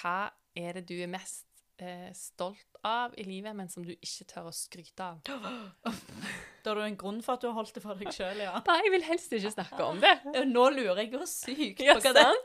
hva 0.00 0.30
er 0.56 0.72
det 0.80 0.86
du 0.88 0.96
er 1.02 1.06
mest 1.12 1.46
eh, 1.84 2.10
stolt 2.16 2.78
av 2.86 3.14
i 3.18 3.24
livet, 3.26 3.54
men 3.56 3.68
som 3.72 3.84
du 3.86 3.92
ikke 3.94 4.26
tør 4.30 4.50
å 4.50 4.54
skryte 4.54 5.06
av? 5.06 5.20
Da 5.26 6.70
har 6.72 6.76
du 6.76 6.84
en 6.84 6.96
grunn 7.00 7.20
for 7.24 7.38
at 7.38 7.44
du 7.44 7.48
har 7.48 7.56
holdt 7.56 7.74
det 7.76 7.82
for 7.84 7.96
deg 8.00 8.12
sjøl, 8.12 8.42
ja. 8.44 8.58
Nei, 8.66 8.78
jeg 8.84 8.94
vil 8.96 9.06
helst 9.06 9.32
ikke 9.36 9.52
snakke 9.54 9.84
om 9.86 10.00
det. 10.02 10.14
Nå 10.50 10.66
lurer 10.76 11.02
jeg 11.02 11.12
jo 11.14 11.24
sykt 11.28 11.80
på 11.80 11.98
hva 12.00 12.14
det 12.16 12.24
er. 12.26 12.40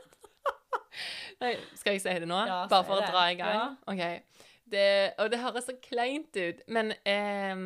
Nei, 1.42 1.52
skal 1.76 1.96
jeg 1.96 2.02
si 2.04 2.14
det 2.22 2.28
nå? 2.30 2.38
Ja, 2.48 2.62
Bare 2.70 2.86
for 2.88 3.00
å 3.00 3.04
dra 3.04 3.26
i 3.28 3.36
gang? 3.38 3.56
Ja. 3.58 3.66
OK. 3.92 4.46
Det, 4.66 4.86
og 5.22 5.28
det 5.30 5.38
høres 5.44 5.68
så 5.68 5.76
kleint 5.78 6.34
ut, 6.34 6.62
men 6.74 6.90
eh, 7.06 7.60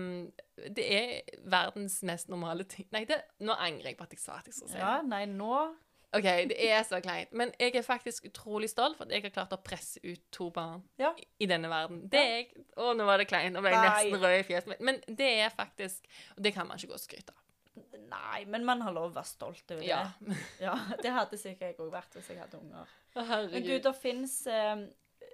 det 0.77 0.85
er 0.85 1.39
verdens 1.49 2.03
mest 2.05 2.29
normale 2.29 2.67
ting 2.69 2.85
Nei, 2.93 3.07
det, 3.09 3.23
nå 3.41 3.55
angrer 3.57 3.95
jeg 3.95 3.97
på 3.97 4.05
at 4.05 4.13
jeg 4.13 4.21
sa 4.21 4.37
at 4.37 4.51
jeg 4.51 4.59
skulle 4.59 4.75
si 4.75 4.77
det. 4.77 4.83
Ja, 4.85 4.99
nei, 5.07 5.23
nå 5.31 5.63
OK, 6.17 6.27
det 6.51 6.57
er 6.67 6.83
så 6.83 6.99
kleint. 7.05 7.31
Men 7.39 7.53
jeg 7.61 7.77
er 7.79 7.85
faktisk 7.87 8.25
utrolig 8.27 8.71
stolt 8.73 8.97
for 8.99 9.07
at 9.07 9.13
jeg 9.15 9.23
har 9.23 9.31
klart 9.35 9.53
å 9.55 9.61
presse 9.63 10.01
ut 10.03 10.23
to 10.35 10.49
barn 10.51 10.83
Ja. 10.99 11.13
i 11.39 11.47
denne 11.47 11.71
verden. 11.71 12.01
Det 12.11 12.19
er 12.21 12.33
jeg 12.41 12.65
Å, 12.77 12.91
nå 12.99 13.07
var 13.07 13.23
det 13.23 13.29
kleint. 13.31 13.55
Nå 13.55 13.63
ble 13.63 13.71
jeg 13.71 13.85
nesten 13.87 14.19
rød 14.25 14.39
i 14.41 14.47
fjeset. 14.49 14.81
Men 14.81 14.99
det 15.07 15.29
er 15.45 15.55
faktisk 15.55 16.09
Og 16.37 16.43
det 16.43 16.55
kan 16.57 16.67
man 16.67 16.79
ikke 16.81 16.91
gå 16.91 16.99
og 16.99 17.05
skryte 17.05 17.31
av. 17.37 17.45
Nei, 18.11 18.45
men 18.51 18.65
man 18.67 18.81
har 18.83 18.93
lov 18.93 19.13
å 19.13 19.15
være 19.15 19.31
stolt 19.31 19.71
over 19.71 19.85
det. 19.85 19.87
Ja. 19.87 20.03
Ja, 20.59 20.75
Det 21.03 21.13
hadde 21.15 21.39
sikkert 21.39 21.69
jeg 21.69 21.79
òg 21.79 21.93
vært 21.95 22.17
hvis 22.19 22.33
jeg 22.33 22.41
hadde 22.43 22.59
unger. 22.59 22.91
Men 23.15 23.63
gud, 23.63 23.83
det 23.87 23.95
fins 24.03 24.35
eh, 24.51 24.83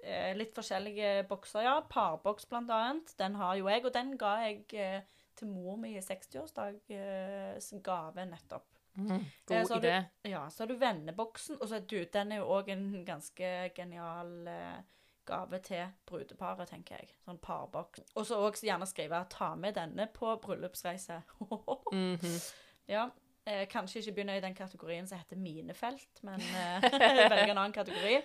eh, 0.03 0.31
litt 0.37 0.53
forskjellige 0.53 1.25
bokser, 1.29 1.65
ja. 1.65 1.79
Parboks 1.89 2.45
blant 2.45 2.69
annet. 2.69 3.15
Den 3.17 3.35
har 3.41 3.57
jo 3.57 3.65
jeg, 3.71 3.81
og 3.85 3.93
den 3.97 4.13
ga 4.21 4.35
jeg 4.45 4.61
eh, 4.77 5.01
til 5.37 5.49
mor 5.49 5.77
mi 5.81 5.95
i 5.97 6.01
60-årsdag 6.05 6.77
eh, 6.93 7.57
som 7.65 7.81
gave 7.81 8.25
nettopp. 8.29 8.76
Mm, 8.97 9.11
Eh, 9.11 9.21
god 9.47 9.67
så 9.67 9.73
har 9.73 9.81
du- 9.81 9.87
idé. 9.87 10.05
Ja, 10.29 10.49
så 10.49 10.63
har 10.63 10.67
du 10.67 10.75
venneboksen, 10.77 11.57
og 11.61 11.67
så 11.69 11.75
er 11.75 11.79
du, 11.85 12.03
den 12.13 12.31
er 12.31 12.37
jo 12.37 12.45
òg 12.49 12.69
en 12.69 13.05
ganske 13.05 13.71
genial 13.75 14.47
eh, 14.47 14.81
gave 15.25 15.59
til 15.59 15.87
brudeparet, 16.05 16.67
tenker 16.69 16.95
jeg. 16.97 17.09
Sånn 17.27 17.37
parboks. 17.39 17.99
Og 18.15 18.25
så 18.25 18.35
òg 18.41 18.53
gjerne 18.63 18.85
skrive 18.87 19.25
'ta 19.29 19.55
med 19.55 19.75
denne 19.75 20.07
på 20.13 20.35
bryllupsreise'. 20.41 21.21
Mhm. 21.91 22.41
Ja. 22.87 23.09
Eh, 23.45 23.65
kanskje 23.67 23.99
ikke 24.01 24.11
begynne 24.15 24.37
i 24.37 24.41
den 24.41 24.55
kategorien 24.55 25.07
som 25.07 25.17
heter 25.17 25.37
minefelt, 25.37 26.23
men 26.23 26.41
eh, 26.41 26.81
velge 27.31 27.51
en 27.51 27.57
annen 27.57 27.71
kategori. 27.73 28.21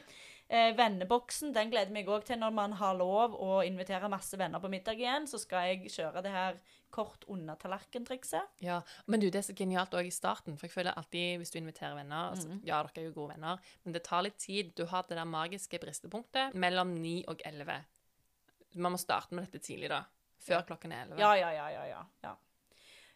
Eh, 0.53 0.75
venneboksen 0.77 1.55
den 1.57 1.71
gleder 1.73 1.89
jeg 1.89 1.97
meg 1.97 2.09
òg 2.13 2.27
til 2.29 2.37
når 2.37 2.53
man 2.53 2.75
har 2.77 2.97
lov 2.99 3.33
å 3.41 3.63
invitere 3.65 4.11
masse 4.13 4.37
venner 4.37 4.61
på 4.61 4.69
middag 4.69 4.99
igjen. 5.01 5.25
Så 5.31 5.41
skal 5.41 5.71
jeg 5.71 5.93
kjøre 5.95 6.21
det 6.27 6.33
her 6.35 6.59
kort 6.93 7.25
under 7.33 7.57
tallerken-trikset. 7.57 8.61
Ja, 8.61 8.83
men 9.09 9.23
du, 9.23 9.31
det 9.33 9.41
er 9.41 9.47
så 9.47 9.57
genialt 9.57 9.97
også 9.97 10.11
i 10.11 10.13
starten, 10.13 10.59
for 10.61 10.69
jeg 10.69 10.75
føler 10.75 10.93
alltid 10.93 11.41
hvis 11.41 11.55
du 11.55 11.57
inviterer 11.63 11.97
venner, 11.97 12.35
altså, 12.35 12.51
mm. 12.51 12.59
ja, 12.69 12.83
dere 12.85 13.01
er 13.01 13.07
jo 13.09 13.15
gode 13.17 13.33
venner, 13.33 13.63
men 13.87 13.97
det 13.97 14.03
tar 14.05 14.27
litt 14.27 14.37
tid. 14.45 14.75
Du 14.77 14.85
har 14.91 15.09
det 15.09 15.17
der 15.17 15.29
magiske 15.29 15.81
bristepunktet 15.81 16.53
mellom 16.53 16.93
9 17.01 17.15
og 17.33 17.41
11. 17.49 17.79
Man 18.85 18.93
må 18.93 19.01
starte 19.01 19.33
med 19.33 19.49
dette 19.49 19.63
tidlig 19.65 19.89
da, 19.93 20.03
før 20.45 20.67
klokken 20.69 20.93
er 20.93 21.07
11. 21.07 21.23
Ja, 21.23 21.33
ja, 21.41 21.53
ja, 21.57 21.71
ja. 21.73 21.87
ja, 21.95 22.03
ja. 22.27 22.35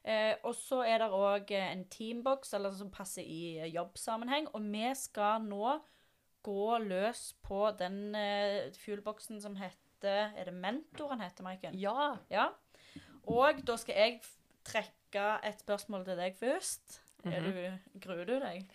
Eh, 0.07 0.38
og 0.47 0.55
så 0.55 0.81
er 0.87 1.02
det 1.02 1.11
òg 1.12 1.52
en 1.59 1.85
teambox 1.90 2.55
eller 2.57 2.73
som 2.78 2.88
passer 2.95 3.26
i 3.26 3.69
jobbsammenheng. 3.75 4.49
Og 4.55 4.64
vi 4.73 4.88
skal 4.97 5.45
nå 5.45 5.76
gå 6.47 6.79
løs 6.87 7.25
på 7.47 7.65
den 7.79 7.99
eh, 8.15 8.71
fuelboksen 8.85 9.41
som 9.43 9.57
heter 9.61 9.83
Er 10.37 10.45
det 10.50 10.55
Mentor 10.55 11.09
han 11.15 11.21
heter, 11.25 11.43
Maiken? 11.47 11.75
Ja. 11.81 12.12
Ja. 12.31 12.50
Og 13.26 13.62
da 13.67 13.75
skal 13.81 13.97
jeg 13.99 14.21
trekke 14.67 15.26
et 15.47 15.59
spørsmål 15.65 16.05
til 16.07 16.19
deg 16.21 16.37
først. 16.38 17.00
Er 17.26 17.41
Mhm. 17.43 17.55
du, 17.57 17.99
gruer 18.05 18.25
du 18.29 18.35
deg? 18.38 18.67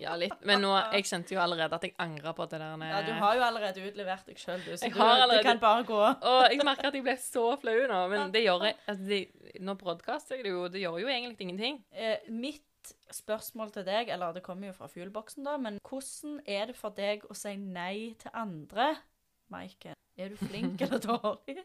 ja, 0.00 0.16
litt. 0.18 0.32
Men 0.44 0.60
nå, 0.64 0.70
jeg 0.92 1.04
kjente 1.06 1.34
jo 1.36 1.40
allerede 1.40 1.76
at 1.76 1.82
jeg 1.86 1.92
angra 2.02 2.32
på 2.34 2.46
det 2.50 2.58
der. 2.58 2.72
Ja, 2.88 3.02
du 3.06 3.12
har 3.12 3.36
jo 3.36 3.42
allerede 3.46 3.84
utlevert 3.86 4.24
deg 4.26 4.36
sjøl, 4.42 4.58
du. 4.64 4.72
Så 4.76 4.88
Jeg 4.88 4.94
du, 4.94 4.98
har 4.98 5.20
allerede- 5.20 5.42
det 5.42 5.44
kan 5.46 5.60
bare 5.60 5.84
gå. 5.84 6.00
Og 6.32 6.50
jeg 6.50 6.64
merker 6.64 6.88
at 6.88 6.94
jeg 6.94 7.02
ble 7.04 7.14
så 7.16 7.44
flau 7.60 7.86
nå, 7.92 8.00
men 8.10 8.32
det 8.32 8.42
gjør 8.42 8.64
jeg, 8.64 8.76
altså, 8.88 9.06
det, 9.06 9.60
nå 9.60 9.74
broadcaster 9.78 10.34
jeg 10.36 10.44
det 10.44 10.50
jo, 10.50 10.66
det 10.68 10.80
gjør 10.82 10.98
jo 11.00 11.06
egentlig 11.06 11.40
ingenting. 11.46 11.84
Eh, 11.92 12.16
mitt 12.28 12.64
spørsmål 13.12 13.72
til 13.74 13.84
deg, 13.86 14.08
eller 14.14 14.32
det 14.36 14.42
kommer 14.46 14.70
jo 14.70 14.76
fra 14.76 14.88
fuelboksen, 14.90 15.44
da, 15.46 15.56
men 15.60 15.78
hvordan 15.88 16.40
er 16.46 16.66
det 16.70 16.76
for 16.78 16.94
deg 16.96 17.24
å 17.30 17.36
si 17.36 17.54
nei 17.56 18.14
til 18.20 18.32
andre 18.34 18.94
Maiken? 19.52 19.94
Er 20.16 20.32
du 20.32 20.36
flink 20.40 20.80
eller 20.84 21.02
dårlig? 21.02 21.62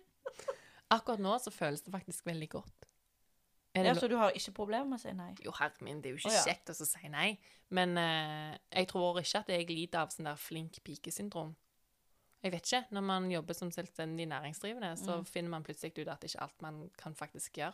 Akkurat 0.91 1.19
nå 1.23 1.37
så 1.43 1.51
føles 1.51 1.81
det 1.83 1.91
faktisk 1.91 2.25
veldig 2.27 2.49
godt. 2.49 2.87
Ja, 3.77 3.93
så 3.93 4.07
du 4.09 4.15
har 4.17 4.33
ikke 4.33 4.55
problemer 4.57 4.87
med 4.89 4.97
å 4.97 5.03
si 5.03 5.11
nei? 5.13 5.29
Jo, 5.43 5.51
herre 5.59 5.85
min, 5.85 5.99
det 6.01 6.09
er 6.09 6.15
jo 6.15 6.21
ikke 6.21 6.31
oh, 6.31 6.37
ja. 6.37 6.43
kjekt 6.47 6.71
å 6.71 6.75
si 6.77 7.09
nei. 7.13 7.27
Men 7.69 7.93
uh, 7.99 8.55
jeg 8.73 8.87
tror 8.89 9.19
ikke 9.21 9.43
at 9.43 9.51
jeg 9.53 9.67
lider 9.69 10.01
av 10.01 10.13
sånn 10.13 10.29
der 10.29 10.39
flink 10.41 10.79
pike-syndrom. 10.87 11.51
Jeg 12.41 12.53
vet 12.53 12.69
ikke. 12.69 12.81
Når 12.95 13.05
man 13.05 13.27
jobber 13.31 13.57
som 13.57 13.69
selvstendig 13.73 14.25
næringsdrivende, 14.31 14.93
så 14.97 15.19
Mm. 15.19 15.25
finner 15.25 15.49
man 15.49 15.63
plutselig 15.67 15.93
ut 15.97 16.07
at 16.07 16.21
det 16.21 16.31
ikke 16.31 16.39
er 16.39 16.47
alt 16.47 16.61
man 16.61 16.89
kan 16.97 17.15
faktisk 17.15 17.57
gjøre. 17.57 17.73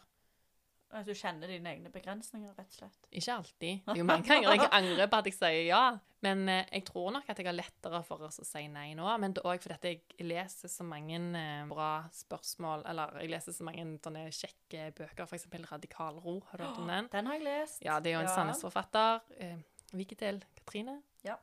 At 0.93 1.07
du 1.09 1.13
kjenner 1.17 1.49
dine 1.49 1.71
egne 1.73 1.89
begrensninger, 1.93 2.53
rett 2.57 2.69
og 2.69 2.79
slett? 2.83 3.07
Ikke 3.09 3.35
alltid. 3.35 3.93
Jo 3.97 4.05
mange 4.05 4.27
ganger 4.27 4.53
jeg 4.53 4.69
angrer 4.69 5.09
på 5.09 5.19
at 5.23 5.29
jeg 5.29 5.37
sier 5.37 5.63
ja. 5.67 5.83
Men 6.23 6.45
eh, 6.47 6.61
jeg 6.71 6.85
tror 6.87 7.09
nok 7.17 7.27
at 7.27 7.39
jeg 7.41 7.47
har 7.49 7.57
lettere 7.57 7.99
for 8.07 8.23
å 8.23 8.29
si 8.31 8.63
nei 8.71 8.93
nå. 8.95 9.07
Men 9.19 9.33
det 9.35 9.41
er 9.43 9.49
òg 9.51 9.65
fordi 9.65 9.91
jeg 9.95 10.27
leser 10.29 10.71
så 10.71 10.85
mange 10.87 11.17
eh, 11.39 11.65
bra 11.67 11.89
spørsmål, 12.15 12.85
eller 12.93 13.19
jeg 13.23 13.33
leser 13.33 13.57
så 13.57 13.67
mange 13.67 13.85
sånne 14.05 14.23
kjekke 14.31 14.87
bøker, 15.01 15.25
f.eks. 15.27 15.49
Radikal 15.71 16.21
ro. 16.23 16.37
Har 16.51 16.61
du 16.61 16.67
hørt 16.67 16.81
om 16.85 16.93
den? 16.93 17.11
Den 17.11 17.29
har 17.31 17.39
jeg 17.39 17.47
lest. 17.49 17.83
Ja, 17.83 17.99
det 17.99 18.13
er 18.13 18.19
jo 18.19 18.23
en 18.23 18.31
Ja. 18.31 18.37
Sandnes-forfatter. 18.37 19.25
Eh, 19.43 19.57
Viketel 19.93 20.39
Katrine. 20.57 21.01
Ja. 21.25 21.35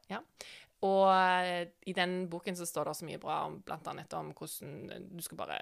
Og 0.87 1.11
eh, 1.13 1.69
i 1.87 1.93
den 1.97 2.23
boken 2.33 2.57
så 2.57 2.65
står 2.69 2.89
det 2.89 2.97
så 2.97 3.09
mye 3.09 3.21
bra 3.21 3.43
om 3.51 3.61
annet 3.69 4.17
om 4.17 4.33
hvordan 4.33 5.11
du 5.13 5.21
skal 5.25 5.41
bare 5.43 5.59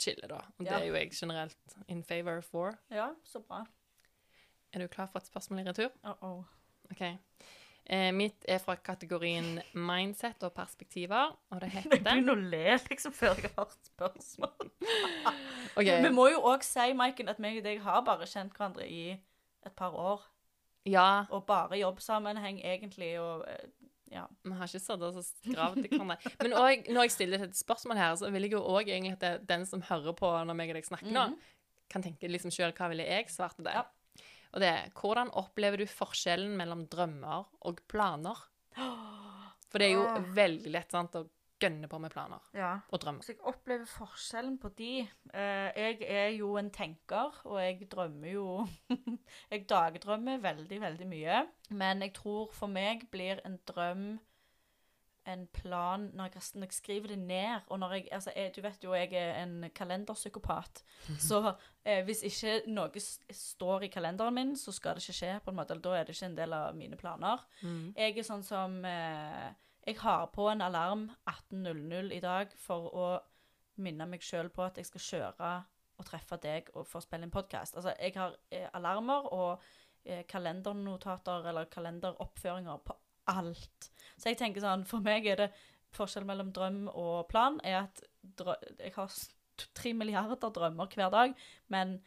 chille, 0.00 0.28
da. 0.30 0.42
Og 0.58 0.64
det 0.66 0.72
er 0.72 0.84
jo 0.84 0.94
jeg 0.94 1.10
generelt 1.14 1.76
in 1.88 2.04
favor 2.04 2.40
for. 2.40 2.76
Ja, 2.90 3.08
så 3.24 3.40
bra. 3.40 3.64
Er 4.72 4.82
du 4.82 4.86
klar 4.92 5.06
for 5.06 5.18
et 5.18 5.26
spørsmål 5.26 5.60
i 5.60 5.68
retur? 5.68 5.90
Uh 6.04 6.10
-oh. 6.22 6.44
OK. 6.90 7.02
Eh, 7.86 8.12
mitt 8.14 8.44
er 8.48 8.58
fra 8.58 8.74
kategorien 8.74 9.60
mindset 9.74 10.42
og 10.42 10.52
perspektiver, 10.52 11.36
og 11.50 11.60
det 11.60 11.70
heter 11.74 11.90
Jeg 11.96 12.04
begynner 12.04 12.32
å 12.32 12.48
le 12.50 12.78
liksom 12.90 13.12
før 13.12 13.34
jeg 13.34 13.50
har 13.56 13.64
hørt 13.64 13.76
spørsmål. 13.86 14.70
okay. 15.76 16.02
Vi 16.02 16.10
må 16.14 16.28
jo 16.28 16.40
òg 16.50 16.66
si, 16.66 16.92
Maiken, 16.92 17.28
at 17.28 17.38
meg 17.38 17.58
og 17.58 17.64
deg 17.64 17.80
har 17.80 18.02
bare 18.04 18.26
kjent 18.26 18.56
hverandre 18.56 18.88
i 18.88 19.12
et 19.66 19.76
par 19.76 19.94
år. 19.94 20.26
Ja, 20.86 21.24
Og 21.30 21.46
bare 21.46 21.78
jobbsammenheng, 21.78 22.60
egentlig, 22.64 23.20
og 23.20 23.44
eh, 23.48 23.70
ja. 24.12 24.26
vi 24.44 24.52
har 24.52 24.66
ikke 24.70 24.80
satt 24.84 25.02
oss 25.02 25.16
og 25.20 25.24
skravd 25.26 25.84
i 25.84 25.88
hverandre. 25.90 26.16
Men 26.42 26.52
også, 26.52 26.92
når 26.94 27.02
jeg 27.06 27.10
stiller 27.16 27.44
et 27.46 27.56
spørsmål 27.58 27.96
her, 28.00 28.14
så 28.20 28.30
vil 28.32 28.42
jeg 28.46 28.52
jo 28.52 28.62
òg 28.62 28.88
egentlig 28.88 29.16
at 29.20 29.46
den 29.46 29.66
som 29.66 29.82
hører 29.82 30.12
på 30.16 30.30
når 30.46 30.54
meg 30.58 30.70
og 30.72 30.78
deg 30.80 30.84
snakker 30.88 31.12
nå, 31.12 31.26
Mhm. 31.30 31.38
kan 31.88 32.02
tenke 32.02 32.28
liksom 32.30 32.50
sjøl 32.50 32.72
hva 32.74 32.88
ville 32.90 33.04
jeg 33.06 33.28
svart 33.30 33.56
til 33.56 33.64
det. 33.64 33.74
Ja. 33.74 33.84
Og 34.54 34.60
det 34.62 34.68
er 34.72 34.90
hvordan 34.96 35.30
opplever 35.36 35.76
du 35.78 35.86
forskjellen 35.86 36.56
mellom 36.56 36.86
drømmer 36.88 37.44
og 37.62 37.80
planer? 37.88 38.36
For 39.68 39.78
det 39.82 39.88
er 39.90 39.94
jo 39.98 40.06
veldig 40.34 40.70
lett 40.72 40.90
sant, 40.94 41.12
å 41.18 41.26
gønne 41.60 41.88
på 41.88 41.98
med 42.02 42.12
planer 42.12 42.42
ja. 42.54 42.72
og 42.92 43.00
drømmer. 43.00 43.24
Så 43.24 43.32
jeg 43.32 43.42
opplever 43.48 43.88
forskjellen 43.88 44.58
på 44.60 44.70
de. 44.78 44.92
Eh, 45.32 45.68
jeg 45.76 45.98
er 46.04 46.28
jo 46.36 46.54
en 46.60 46.70
tenker, 46.70 47.40
og 47.44 47.60
jeg 47.62 47.88
drømmer 47.92 48.32
jo 48.34 48.46
Jeg 49.52 49.66
dagdrømmer 49.68 50.42
veldig, 50.42 50.80
veldig 50.80 51.10
mye. 51.10 51.42
Men 51.70 52.04
jeg 52.04 52.14
tror 52.20 52.52
for 52.52 52.72
meg 52.72 53.08
blir 53.12 53.40
en 53.46 53.60
drøm 53.68 54.08
en 55.26 55.46
plan 55.50 56.04
når 56.14 56.24
jeg, 56.34 56.42
når 56.54 56.68
jeg 56.68 56.72
skriver 56.76 57.08
det 57.08 57.18
ned. 57.18 57.60
Og 57.66 57.78
når 57.78 57.92
jeg 57.92 58.08
Altså, 58.12 58.32
jeg, 58.36 58.52
du 58.56 58.60
vet 58.62 58.84
jo 58.84 58.94
jeg 58.94 59.12
er 59.12 59.42
en 59.42 59.70
kalenderpsykopat. 59.74 60.82
Så 61.18 61.54
eh, 61.84 62.04
hvis 62.04 62.22
ikke 62.22 62.60
noe 62.70 63.02
står 63.30 63.82
i 63.88 63.92
kalenderen 63.92 64.34
min, 64.34 64.56
så 64.56 64.72
skal 64.72 64.94
det 64.94 65.02
ikke 65.02 65.18
skje. 65.20 65.40
på 65.44 65.50
en 65.50 65.56
måte, 65.56 65.74
eller 65.74 65.82
Da 65.82 65.96
er 65.96 66.04
det 66.04 66.16
ikke 66.16 66.26
en 66.26 66.36
del 66.36 66.52
av 66.52 66.76
mine 66.76 66.96
planer. 66.96 67.46
Mm. 67.62 67.94
Jeg 67.96 68.18
er 68.18 68.28
sånn 68.28 68.44
som 68.46 68.84
eh, 68.84 69.50
Jeg 69.86 70.00
har 70.00 70.26
på 70.34 70.48
en 70.50 70.64
alarm 70.66 71.10
18.00 71.30 72.10
i 72.16 72.20
dag 72.20 72.50
for 72.58 72.88
å 72.90 73.06
minne 73.78 74.08
meg 74.10 74.24
sjøl 74.24 74.48
på 74.50 74.64
at 74.64 74.80
jeg 74.80 74.88
skal 74.88 75.04
kjøre 75.04 75.50
og 75.96 76.08
treffe 76.08 76.38
deg 76.42 76.72
og 76.74 76.88
få 76.90 76.98
spille 77.04 77.28
en 77.28 77.32
podkast. 77.32 77.76
Altså, 77.78 77.92
jeg 78.02 78.16
har 78.16 78.34
eh, 78.50 78.66
alarmer 78.74 79.28
og 79.30 79.62
eh, 80.02 80.24
kalendernotater 80.26 81.46
eller 81.52 81.70
kalenderoppføringer 81.70 82.82
på 82.82 82.98
alt. 83.30 83.88
Så 84.16 84.32
jeg 84.32 84.40
tenker 84.40 84.64
sånn 84.64 84.84
For 84.90 85.06
meg 85.06 85.30
er 85.30 85.44
det 85.44 85.48
forskjell 85.94 86.26
mellom 86.26 86.50
drøm 86.56 86.88
og 86.90 87.28
plan 87.30 87.60
er 87.62 87.84
at 87.84 88.02
jeg 88.34 88.92
har 88.98 89.14
tre 89.78 89.94
milliarder 89.94 90.50
drømmer 90.50 90.90
hver 90.92 91.14
dag, 91.14 91.38
men 91.70 92.00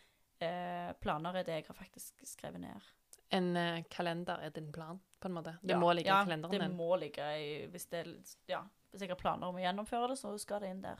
eh, 0.44 0.92
planer 1.00 1.40
er 1.40 1.48
det 1.48 1.62
jeg 1.62 1.70
har 1.72 1.80
faktisk 1.80 2.28
skrevet 2.28 2.68
ned. 2.68 2.92
En 3.32 3.56
eh, 3.58 3.84
kalender 3.90 4.40
er 4.42 4.50
din 4.56 4.72
plan, 4.74 5.00
på 5.22 5.28
en 5.30 5.34
måte. 5.36 5.58
Det 5.62 5.76
Ja, 5.76 5.80
må 5.80 5.92
ligge 5.94 6.10
ja, 6.10 6.22
i 6.22 6.26
kalenderen 6.26 6.52
det 6.52 6.62
din. 6.68 6.76
må 6.78 6.96
ligge 6.98 7.26
i 7.38 7.66
hvis, 7.70 7.86
det, 7.92 8.06
ja, 8.50 8.64
hvis 8.92 9.02
jeg 9.06 9.10
har 9.12 9.20
planer 9.22 9.48
om 9.52 9.56
å 9.56 9.62
gjennomføre 9.62 10.08
det, 10.10 10.18
så 10.18 10.32
skal 10.42 10.62
det 10.64 10.72
inn 10.74 10.82
der. 10.82 11.00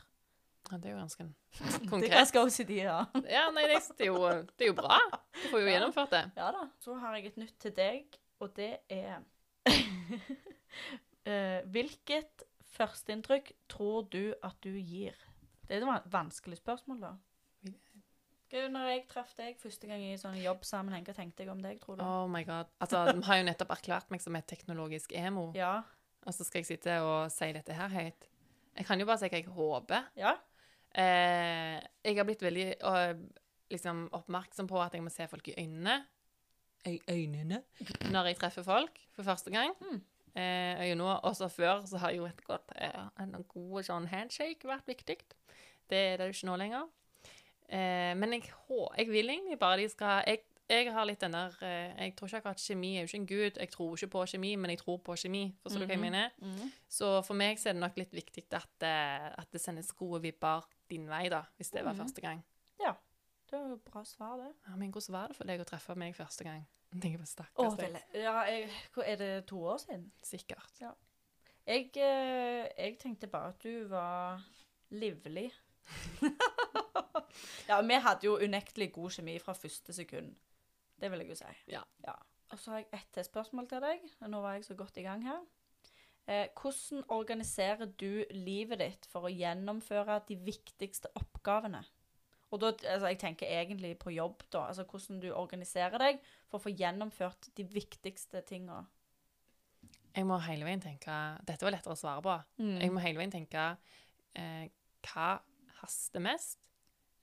Ja, 0.70 0.76
det 0.78 0.90
er 0.90 0.92
jo 0.94 1.00
ganske 1.00 1.24
Det 1.58 1.74
er 1.74 1.88
konkret. 1.90 2.12
ganske 2.14 2.44
OCD, 2.44 2.70
ja. 2.84 2.98
Ja, 3.26 3.46
nei, 3.50 3.64
det 3.66 3.80
er 3.80 4.06
jo, 4.12 4.20
det 4.56 4.66
er 4.66 4.70
jo 4.70 4.76
bra. 4.78 4.98
Du 5.42 5.46
får 5.50 5.60
jo 5.60 5.66
Ja. 5.70 5.74
gjennomført 5.78 6.10
det. 6.14 6.24
Ja 6.36 6.50
da. 6.54 6.66
Så 6.78 6.94
har 7.00 7.16
jeg 7.16 7.26
et 7.32 7.36
nytt 7.42 7.58
til 7.58 7.74
deg, 7.74 8.20
og 8.40 8.54
det 8.56 8.72
er 8.88 9.22
Eh, 11.28 11.60
Hvilket 11.68 12.44
førsteinntrykk 12.72 13.50
tror 13.68 14.06
du 14.10 14.30
at 14.46 14.56
du 14.64 14.70
gir? 14.78 15.16
Det 15.68 15.76
er 15.76 15.84
et 15.84 16.06
vanskelig 16.10 16.56
spørsmål, 16.58 17.00
da. 17.02 17.10
Når 18.50 18.86
jeg 18.90 19.02
traff 19.10 19.30
deg 19.38 19.58
første 19.62 19.86
gang 19.86 20.02
i 20.02 20.16
sånn 20.18 20.38
jobbsammenheng, 20.42 21.04
hva 21.06 21.14
tenkte 21.14 21.44
jeg 21.44 21.52
om 21.52 21.60
deg, 21.62 21.78
tror 21.82 22.00
du? 22.00 22.02
Oh 22.02 22.26
my 22.30 22.42
god. 22.46 22.70
Altså, 22.82 23.04
de 23.12 23.22
har 23.28 23.38
jo 23.38 23.46
nettopp 23.46 23.76
erklært 23.76 24.10
meg 24.10 24.22
som 24.24 24.34
et 24.38 24.48
teknologisk 24.50 25.14
emo. 25.14 25.50
Ja. 25.54 25.80
Og 26.26 26.34
så 26.34 26.44
skal 26.44 26.64
jeg 26.64 26.72
sitte 26.72 26.98
og 27.06 27.30
si 27.32 27.50
dette 27.54 27.76
her 27.76 27.92
høyt. 27.94 28.26
Jeg 28.76 28.88
kan 28.88 29.00
jo 29.00 29.06
bare 29.06 29.20
si 29.20 29.30
hva 29.30 29.38
jeg 29.38 29.54
håper. 29.54 30.10
Ja? 30.18 30.34
Eh, 30.90 31.78
jeg 32.02 32.18
har 32.18 32.26
blitt 32.26 32.42
veldig 32.42 32.66
og, 32.90 33.22
liksom 33.70 34.08
oppmerksom 34.18 34.70
på 34.70 34.80
at 34.82 34.96
jeg 34.98 35.04
må 35.06 35.12
se 35.14 35.28
folk 35.30 35.52
i 35.52 35.56
øynene. 35.60 36.00
I 36.88 36.98
øynene? 37.12 37.62
Når 38.10 38.32
jeg 38.32 38.40
treffer 38.40 38.66
folk 38.66 38.98
for 39.14 39.26
første 39.26 39.52
gang. 39.54 39.76
Mm. 39.84 40.00
Eh, 40.40 40.90
og 40.90 40.96
nå, 40.98 41.10
også 41.26 41.48
før 41.50 41.84
så 41.90 42.00
har 42.02 42.14
jo 42.14 42.26
et 42.26 42.44
godt, 42.46 42.72
eh, 42.76 43.02
en 43.20 43.34
god 43.50 43.82
sånn 43.86 44.08
handshake 44.10 44.66
vært 44.66 44.90
viktig. 44.90 45.18
Det 45.90 45.98
er 45.98 46.18
det 46.18 46.30
jo 46.30 46.36
ikke 46.36 46.50
nå 46.50 46.56
lenger. 46.60 46.88
Eh, 47.70 48.14
men 48.18 48.32
jeg, 48.34 48.48
jeg 48.98 49.06
vil 49.10 49.28
egentlig 49.30 49.58
bare 49.58 49.76
de 49.78 49.88
skal 49.88 50.24
jeg, 50.26 50.40
jeg 50.70 50.92
har 50.94 51.04
litt 51.06 51.20
den 51.22 51.32
der 51.34 51.54
eh, 51.66 51.92
Jeg 52.04 52.16
tror 52.16 52.26
ikke 52.28 52.36
akkurat 52.40 52.62
kjemi 52.62 52.88
er 52.96 53.00
jo 53.04 53.06
ikke 53.10 53.16
en 53.20 53.26
gud. 53.26 53.58
Jeg 53.60 53.70
tror 53.70 53.94
ikke 53.96 54.06
på 54.10 54.24
kjemi, 54.32 54.56
men 54.56 54.70
jeg 54.70 54.78
tror 54.78 54.96
på 55.06 55.16
kjemi. 55.18 55.44
Forstår 55.62 55.80
du 55.80 55.86
hva 55.86 55.92
jeg 55.96 56.00
mener? 56.00 56.30
mener? 56.40 56.58
-hmm. 56.60 56.70
Så 56.88 57.22
for 57.26 57.34
meg 57.34 57.58
så 57.58 57.68
er 57.68 57.72
det 57.72 57.80
nok 57.80 57.96
litt 57.96 58.12
viktig 58.14 58.44
at, 58.52 58.82
eh, 58.82 59.26
at 59.38 59.48
det 59.52 59.60
sendes 59.60 59.92
gode 59.92 60.22
vibber 60.22 60.66
din 60.90 61.08
vei, 61.08 61.28
da, 61.28 61.42
hvis 61.56 61.70
det 61.70 61.84
var 61.84 61.92
Mhm. 61.92 62.00
første 62.02 62.20
gang. 62.20 62.44
Ja. 62.80 62.92
Det 63.50 63.58
var 63.58 63.68
jo 63.68 63.76
bra 63.76 64.04
svar, 64.04 64.36
det. 64.36 64.52
Ja, 64.68 64.76
men 64.76 64.90
hvordan 64.90 65.12
var 65.12 65.26
det 65.26 65.36
for 65.36 65.44
deg 65.44 65.60
å 65.60 65.64
treffe 65.64 65.94
meg 65.96 66.14
første 66.16 66.44
gang? 66.44 66.66
Jeg 67.04 67.18
på 67.18 67.26
stakkars 67.26 67.76
deg. 67.78 67.96
ja, 68.14 68.40
jeg, 68.42 68.70
er 69.06 69.16
det 69.16 69.46
to 69.46 69.64
år 69.64 69.76
siden? 69.78 70.12
Sikkert. 70.22 70.80
Jeg, 71.66 71.90
eh, 71.96 72.68
jeg 72.78 72.98
tenkte 72.98 73.26
bare 73.26 73.48
at 73.48 73.62
du 73.62 73.88
var 73.88 74.42
livlig. 74.90 75.52
ja, 77.68 77.80
vi 77.80 78.00
hadde 78.04 78.26
jo 78.26 78.38
unektelig 78.40 78.90
god 78.92 79.16
kjemi 79.16 79.38
fra 79.42 79.54
første 79.56 79.94
sekund. 79.96 80.34
Det 81.00 81.10
vil 81.10 81.24
jeg 81.24 81.32
jo 81.32 81.38
si. 81.40 81.54
Ja. 81.72 81.82
Og 82.50 82.58
så 82.58 82.74
har 82.74 82.82
jeg 82.82 82.90
ett 82.98 83.08
til 83.14 83.24
spørsmål 83.24 83.68
til 83.70 83.82
deg. 83.84 84.04
Nå 84.28 84.42
var 84.42 84.58
jeg 84.58 84.66
så 84.66 84.76
godt 84.78 84.98
i 85.00 85.06
gang 85.06 85.22
her. 85.24 85.40
Eh, 86.30 86.46
hvordan 86.54 87.04
organiserer 87.08 87.88
du 88.00 88.24
livet 88.30 88.78
ditt 88.82 89.08
for 89.10 89.26
å 89.26 89.32
gjennomføre 89.32 90.20
de 90.28 90.36
viktigste 90.44 91.10
oppgavene? 91.18 91.82
Og 92.50 92.60
da, 92.60 92.72
altså, 92.92 93.06
Jeg 93.06 93.18
tenker 93.18 93.46
egentlig 93.46 93.98
på 93.98 94.10
jobb, 94.10 94.42
da. 94.52 94.66
Altså 94.66 94.84
Hvordan 94.84 95.20
du 95.20 95.32
organiserer 95.32 95.98
deg 95.98 96.18
for 96.48 96.58
å 96.58 96.64
få 96.66 96.74
gjennomført 96.74 97.50
de 97.56 97.64
viktigste 97.64 98.42
tinga. 98.46 98.84
Jeg 100.16 100.26
må 100.26 100.38
hele 100.42 100.66
veien 100.66 100.82
tenke 100.82 101.14
Dette 101.46 101.64
var 101.64 101.76
lettere 101.76 101.94
å 101.94 101.98
svare 101.98 102.22
på. 102.22 102.34
Mm. 102.62 102.78
Jeg 102.80 102.92
må 102.92 103.04
hele 103.04 103.22
veien 103.22 103.34
tenke 103.34 103.76
eh, 104.34 104.66
hva 105.06 105.38
haster 105.80 106.22
mest? 106.22 106.58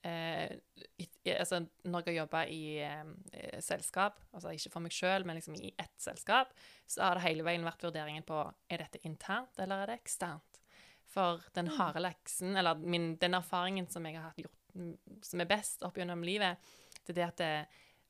Eh, 0.07 1.37
altså, 1.39 1.61
når 1.83 2.05
jeg 2.05 2.13
har 2.13 2.19
jobba 2.21 2.43
i 2.51 2.61
eh, 2.85 3.09
eh, 3.33 3.57
selskap, 3.63 4.19
altså 4.33 4.53
ikke 4.55 4.71
for 4.73 4.85
meg 4.85 4.95
sjøl, 4.95 5.25
men 5.27 5.39
liksom 5.39 5.57
i 5.59 5.73
ett 5.73 5.95
selskap, 6.01 6.53
så 6.87 7.03
har 7.03 7.17
det 7.17 7.25
hele 7.25 7.45
veien 7.47 7.65
vært 7.65 7.83
vurderingen 7.87 8.25
på 8.27 8.39
er 8.69 8.83
dette 8.83 9.01
internt 9.07 9.59
eller 9.63 9.83
er 9.83 9.91
det 9.91 9.99
eksternt. 10.01 10.61
For 11.07 11.41
den 11.55 11.71
harde 11.77 12.03
leksen, 12.03 12.55
eller 12.59 12.79
min, 12.79 13.15
den 13.19 13.37
erfaringen 13.37 13.87
som 13.91 14.05
jeg 14.05 14.19
har 14.19 14.29
hatt 14.29 14.41
gjort 14.43 14.75
mm, 14.75 15.21
som 15.25 15.43
er 15.43 15.49
best 15.49 15.85
opp 15.87 15.97
gjennom 15.97 16.23
livet, 16.25 16.59
det 17.07 17.15
er 17.15 17.19
det 17.19 17.27
at 17.27 17.41
det, 17.41 17.51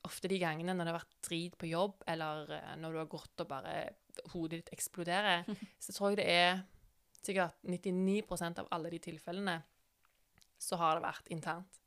ofte 0.06 0.30
de 0.30 0.38
gangene 0.40 0.74
når 0.74 0.86
det 0.86 0.92
har 0.92 1.00
vært 1.00 1.18
drit 1.26 1.56
på 1.58 1.70
jobb, 1.70 2.02
eller 2.10 2.52
eh, 2.58 2.74
når 2.82 2.94
du 2.94 3.00
har 3.02 3.12
gått 3.14 3.44
og 3.44 3.50
bare 3.50 3.78
hodet 4.34 4.62
ditt 4.62 4.74
eksploderer, 4.76 5.48
så 5.84 5.94
tror 5.94 6.14
jeg 6.14 6.22
det 6.22 6.28
er 6.34 6.62
sikkert 7.18 7.58
99% 7.66 8.62
av 8.62 8.70
alle 8.74 8.92
de 8.94 9.02
tilfellene 9.02 9.58
så 10.58 10.78
har 10.80 10.98
det 10.98 11.06
vært 11.06 11.30
internt. 11.34 11.78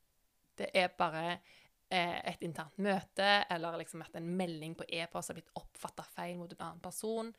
Det 0.61 0.69
er 0.77 0.93
bare 0.97 1.25
eh, 1.33 2.19
et 2.31 2.45
internt 2.45 2.77
møte, 2.81 3.29
eller 3.51 3.79
liksom 3.81 4.03
at 4.05 4.15
en 4.19 4.29
melding 4.37 4.77
på 4.79 4.87
e-post 4.87 5.31
har 5.31 5.39
blitt 5.39 5.53
oppfatta 5.59 6.05
feil 6.15 6.37
mot 6.39 6.51
en 6.53 6.65
annen 6.67 6.83
person. 6.83 7.33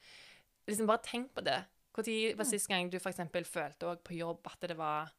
Liksom 0.69 0.91
Bare 0.91 1.05
tenk 1.07 1.33
på 1.37 1.45
det. 1.47 1.61
Når 1.93 2.39
var 2.39 2.49
sist 2.49 2.71
gang 2.71 2.89
du 2.89 2.97
eksempel 2.97 3.45
følte 3.45 3.97
på 4.01 4.17
jobb 4.17 4.47
at 4.49 4.65
det 4.65 4.79
var 4.79 5.13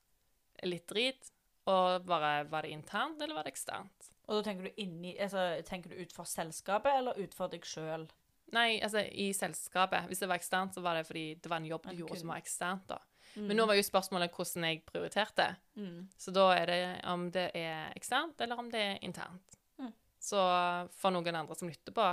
litt 0.65 0.87
drit? 0.89 1.29
Og 1.69 2.03
bare, 2.03 2.43
var 2.51 2.65
det 2.65 2.73
internt, 2.75 3.21
eller 3.21 3.37
var 3.37 3.45
det 3.47 3.53
eksternt? 3.53 4.09
Og 4.27 4.39
da 4.39 4.43
tenker 4.43 4.67
du 4.67 4.81
inni 4.81 5.13
altså, 5.19 5.61
Tenker 5.67 5.91
du 5.93 6.01
ut 6.01 6.11
for 6.15 6.27
selskapet, 6.27 6.91
eller 6.99 7.19
ut 7.19 7.35
for 7.35 7.51
deg 7.51 7.63
sjøl? 7.67 8.07
Nei, 8.53 8.81
altså 8.83 9.01
i 9.07 9.31
selskapet. 9.35 10.09
Hvis 10.09 10.21
det 10.21 10.29
var 10.29 10.41
eksternt, 10.41 10.75
så 10.75 10.83
var 10.83 10.99
det 10.99 11.07
fordi 11.07 11.25
det 11.41 11.49
var 11.49 11.61
en 11.61 11.69
jobb 11.69 11.85
du 11.85 11.89
okay. 11.89 12.01
gjorde 12.03 12.19
som 12.19 12.33
var 12.33 12.43
eksternt, 12.43 12.85
da. 12.89 12.99
Men 13.35 13.57
nå 13.57 13.65
var 13.65 13.77
jo 13.77 13.85
spørsmålet 13.85 14.33
hvordan 14.35 14.67
jeg 14.67 14.83
prioriterte. 14.85 15.47
Mm. 15.79 16.03
Så 16.17 16.33
da 16.35 16.45
er 16.55 16.69
det 16.69 16.81
om 17.09 17.25
det 17.33 17.47
er 17.57 17.95
eksternt, 17.97 18.41
eller 18.41 18.59
om 18.61 18.69
det 18.71 18.83
er 18.91 19.01
internt. 19.01 19.57
Mm. 19.81 19.89
Så 20.21 20.43
for 20.99 21.15
noen 21.15 21.39
andre 21.41 21.57
som 21.57 21.71
lytter 21.71 21.95
på, 21.95 22.05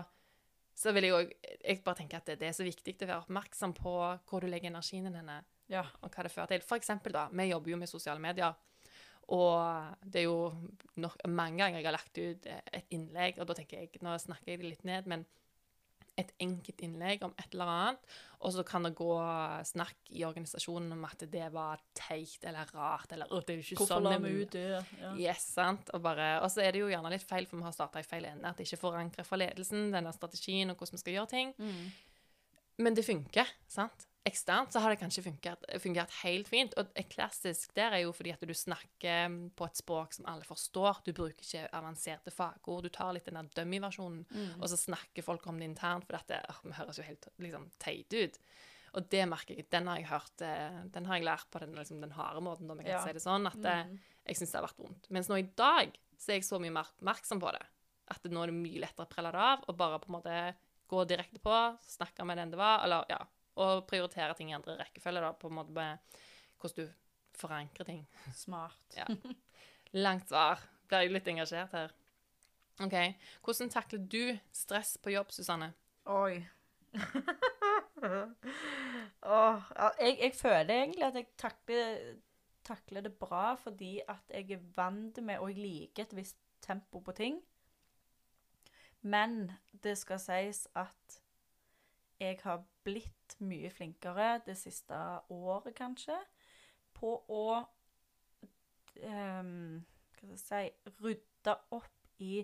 så 0.81 0.95
vil 0.97 1.05
jeg 1.05 1.13
òg 1.13 1.33
Jeg 1.61 1.83
bare 1.85 1.99
tenker 1.99 2.21
at 2.23 2.31
det, 2.31 2.39
det 2.41 2.49
er 2.49 2.57
så 2.57 2.65
viktig 2.65 2.97
å 3.03 3.07
være 3.07 3.23
oppmerksom 3.27 3.75
på 3.77 3.95
hvor 4.31 4.41
du 4.41 4.49
legger 4.49 4.73
energien 4.73 5.11
din 5.13 5.33
Ja. 5.69 5.85
og 6.01 6.11
hva 6.11 6.25
det 6.25 6.33
fører 6.33 6.49
til. 6.55 6.65
For 6.67 6.81
eksempel, 6.81 7.13
da, 7.13 7.29
vi 7.29 7.51
jobber 7.51 7.71
jo 7.71 7.77
med 7.77 7.89
sosiale 7.89 8.21
medier. 8.21 8.55
Og 9.31 9.61
det 10.03 10.23
er 10.23 10.27
jo 10.27 10.71
nok, 10.97 11.21
mange 11.29 11.61
ganger 11.61 11.79
jeg 11.79 11.87
har 11.87 11.95
lagt 11.95 12.19
ut 12.19 12.47
et 12.51 12.89
innlegg, 12.91 13.39
og 13.39 13.47
da 13.47 13.55
tenker 13.55 13.79
jeg 13.85 14.01
Nå 14.03 14.17
snakker 14.19 14.55
jeg 14.55 14.63
det 14.63 14.71
litt 14.73 14.85
ned, 14.89 15.07
men 15.07 15.27
et 16.21 16.35
enkelt 16.43 16.83
innlegg 16.85 17.25
om 17.27 17.33
et 17.37 17.55
eller 17.55 17.71
annet, 17.75 18.11
og 18.41 18.55
så 18.55 18.65
kan 18.67 18.87
det 18.87 18.93
gå 18.97 19.15
snakk 19.69 20.13
i 20.17 20.25
organisasjonen 20.25 20.95
om 20.97 21.07
at 21.09 21.25
det 21.33 21.49
var 21.53 21.83
teit 21.97 22.45
eller 22.49 22.71
rart, 22.77 23.13
eller 23.13 23.29
«Å, 23.29 23.41
det 23.45 23.55
er 23.55 23.59
jo 23.61 23.67
ikke 23.67 23.81
Hvorfor 23.83 23.99
sånn 23.99 24.09
la 24.09 24.15
er 24.17 24.23
vi 24.25 24.35
ut 24.37 24.55
det? 24.57 24.67
Ja. 25.01 25.15
Yes, 25.29 25.49
sant. 25.57 25.93
Og, 25.93 26.05
bare, 26.05 26.31
og 26.45 26.49
så 26.53 26.65
er 26.65 26.77
det 26.77 26.85
jo 26.85 26.93
gjerne 26.93 27.13
litt 27.13 27.27
feil, 27.27 27.49
for 27.51 27.61
vi 27.61 27.69
har 27.69 27.77
starta 27.77 28.01
i 28.01 28.07
feil 28.07 28.29
ende. 28.31 28.49
At 28.49 28.61
det 28.61 28.69
ikke 28.69 28.81
forankrer 28.85 29.29
fra 29.29 29.41
ledelsen, 29.41 29.91
denne 29.93 30.15
strategien 30.17 30.73
og 30.73 30.81
hvordan 30.81 30.97
vi 30.97 31.03
skal 31.05 31.19
gjøre 31.19 31.33
ting. 31.35 31.53
Mm. 31.61 31.83
Men 32.81 32.97
det 32.97 33.05
funker, 33.05 33.53
sant? 33.69 34.09
Eksternt 34.29 34.73
så 34.75 34.81
har 34.85 34.93
det 34.93 34.99
kanskje 35.01 35.23
fungert, 35.25 35.63
fungert 35.81 36.11
helt 36.23 36.49
fint. 36.51 36.75
Og 36.77 36.91
klassisk 37.09 37.73
der 37.75 37.95
er 37.97 38.03
jo 38.05 38.11
fordi 38.13 38.35
at 38.35 38.43
du 38.45 38.53
snakker 38.53 39.33
på 39.57 39.65
et 39.67 39.79
språk 39.81 40.13
som 40.13 40.27
alle 40.29 40.45
forstår. 40.45 41.01
Du 41.07 41.13
bruker 41.17 41.41
ikke 41.41 41.71
avanserte 41.73 42.31
fagord. 42.35 42.85
Du 42.85 42.91
tar 42.93 43.15
litt 43.17 43.25
den 43.31 43.39
der 43.41 43.49
dummy-versjonen, 43.63 44.27
Mm. 44.31 44.61
og 44.61 44.69
så 44.69 44.77
snakker 44.77 45.23
folk 45.25 45.47
om 45.49 45.59
det 45.59 45.71
internt, 45.71 46.05
for 46.07 46.19
dette 46.19 46.43
åh, 46.51 46.61
vi 46.65 46.73
høres 46.73 46.99
jo 46.99 47.03
helt 47.05 47.29
liksom, 47.39 47.71
teite 47.79 48.25
ut. 48.27 48.39
Og 48.93 49.09
det 49.09 49.25
merker 49.29 49.55
jeg. 49.57 49.71
Den 49.71 49.87
har 49.87 49.97
jeg 49.97 50.07
hørt, 50.11 50.43
eh, 50.43 50.83
den 50.93 51.05
har 51.07 51.17
jeg 51.17 51.25
lært 51.25 51.51
på 51.51 51.61
den, 51.61 51.73
liksom, 51.75 52.01
den 52.01 52.11
harde 52.13 52.41
måten, 52.43 52.71
om 52.71 52.77
jeg 52.79 52.87
kan 52.87 52.95
Ja. 53.01 53.05
si 53.07 53.13
det 53.13 53.23
sånn. 53.23 53.47
At 53.47 53.65
eh, 53.65 53.85
Mm. 53.87 53.99
jeg 54.27 54.37
syns 54.37 54.51
det 54.53 54.61
har 54.61 54.69
vært 54.69 54.77
vondt. 54.85 55.11
Mens 55.11 55.29
nå 55.29 55.39
i 55.39 55.49
dag 55.57 55.97
så 56.19 56.29
er 56.33 56.35
jeg 56.41 56.43
så 56.45 56.61
mye 56.61 56.73
mer 56.73 56.85
oppmerksom 56.99 57.41
på 57.41 57.53
det. 57.53 57.63
At 58.09 58.23
nå 58.25 58.43
er 58.43 58.47
det 58.47 58.55
mye 58.55 58.81
lettere 58.81 59.07
å 59.07 59.09
prelle 59.09 59.33
det 59.33 59.41
av 59.41 59.65
og 59.69 59.77
bare 59.79 59.99
på 59.99 60.09
en 60.09 60.21
måte 60.21 60.55
gå 60.91 61.07
direkte 61.07 61.39
på, 61.41 61.79
snakke 61.87 62.27
med 62.27 62.37
den 62.37 62.51
det 62.51 62.59
var, 62.59 62.83
eller 62.85 63.05
ja, 63.09 63.19
og 63.61 63.87
prioritere 63.91 64.35
ting 64.39 64.51
i 64.53 64.57
andre 64.57 64.79
rekkefølge, 64.81 65.23
da, 65.25 65.33
på 65.37 65.51
en 65.51 65.59
måte 65.61 65.75
med 65.77 66.21
hvordan 66.61 66.87
du 66.87 67.41
forankrer 67.41 67.89
ting. 67.89 68.05
Smart. 68.37 68.81
Ja. 68.97 69.07
Langt 69.93 70.29
svar. 70.29 70.63
Blir 70.89 71.07
jeg 71.07 71.15
litt 71.15 71.29
engasjert 71.31 71.75
her. 71.77 71.93
OK. 72.81 72.97
Hvordan 73.45 73.71
takler 73.73 74.01
du 74.13 74.39
stress 74.53 74.97
på 75.03 75.13
jobb, 75.15 75.33
Susanne? 75.35 75.73
Oi. 76.11 76.41
oh, 79.23 79.61
jeg, 80.01 80.17
jeg 80.17 80.33
føler 80.35 80.75
egentlig 80.75 81.07
at 81.07 81.19
jeg 81.21 81.27
takler, 81.39 82.01
takler 82.67 83.05
det 83.07 83.13
bra 83.21 83.53
fordi 83.61 84.01
at 84.09 84.35
jeg 84.35 84.57
er 84.57 84.65
vant 84.77 85.21
med, 85.23 85.39
og 85.39 85.53
jeg 85.53 85.61
liker 85.61 86.09
et 86.09 86.17
visst 86.17 86.41
tempo 86.65 87.01
på 87.05 87.13
ting. 87.17 87.41
Men 89.01 89.53
det 89.85 89.97
skal 89.99 90.21
sies 90.21 90.67
at 90.77 91.21
jeg 92.21 92.39
har 92.43 92.65
blitt 92.85 93.20
mye 93.45 93.71
flinkere 93.75 94.41
det 94.47 94.57
siste 94.59 94.97
året, 95.33 95.75
kanskje, 95.79 96.17
på 96.97 97.15
å 97.31 97.45
um, 99.05 99.79
Hva 100.21 100.37
skal 100.37 100.65
jeg 100.67 100.75
si 100.75 100.95
Rydde 101.01 101.55
opp 101.77 102.21
i 102.21 102.43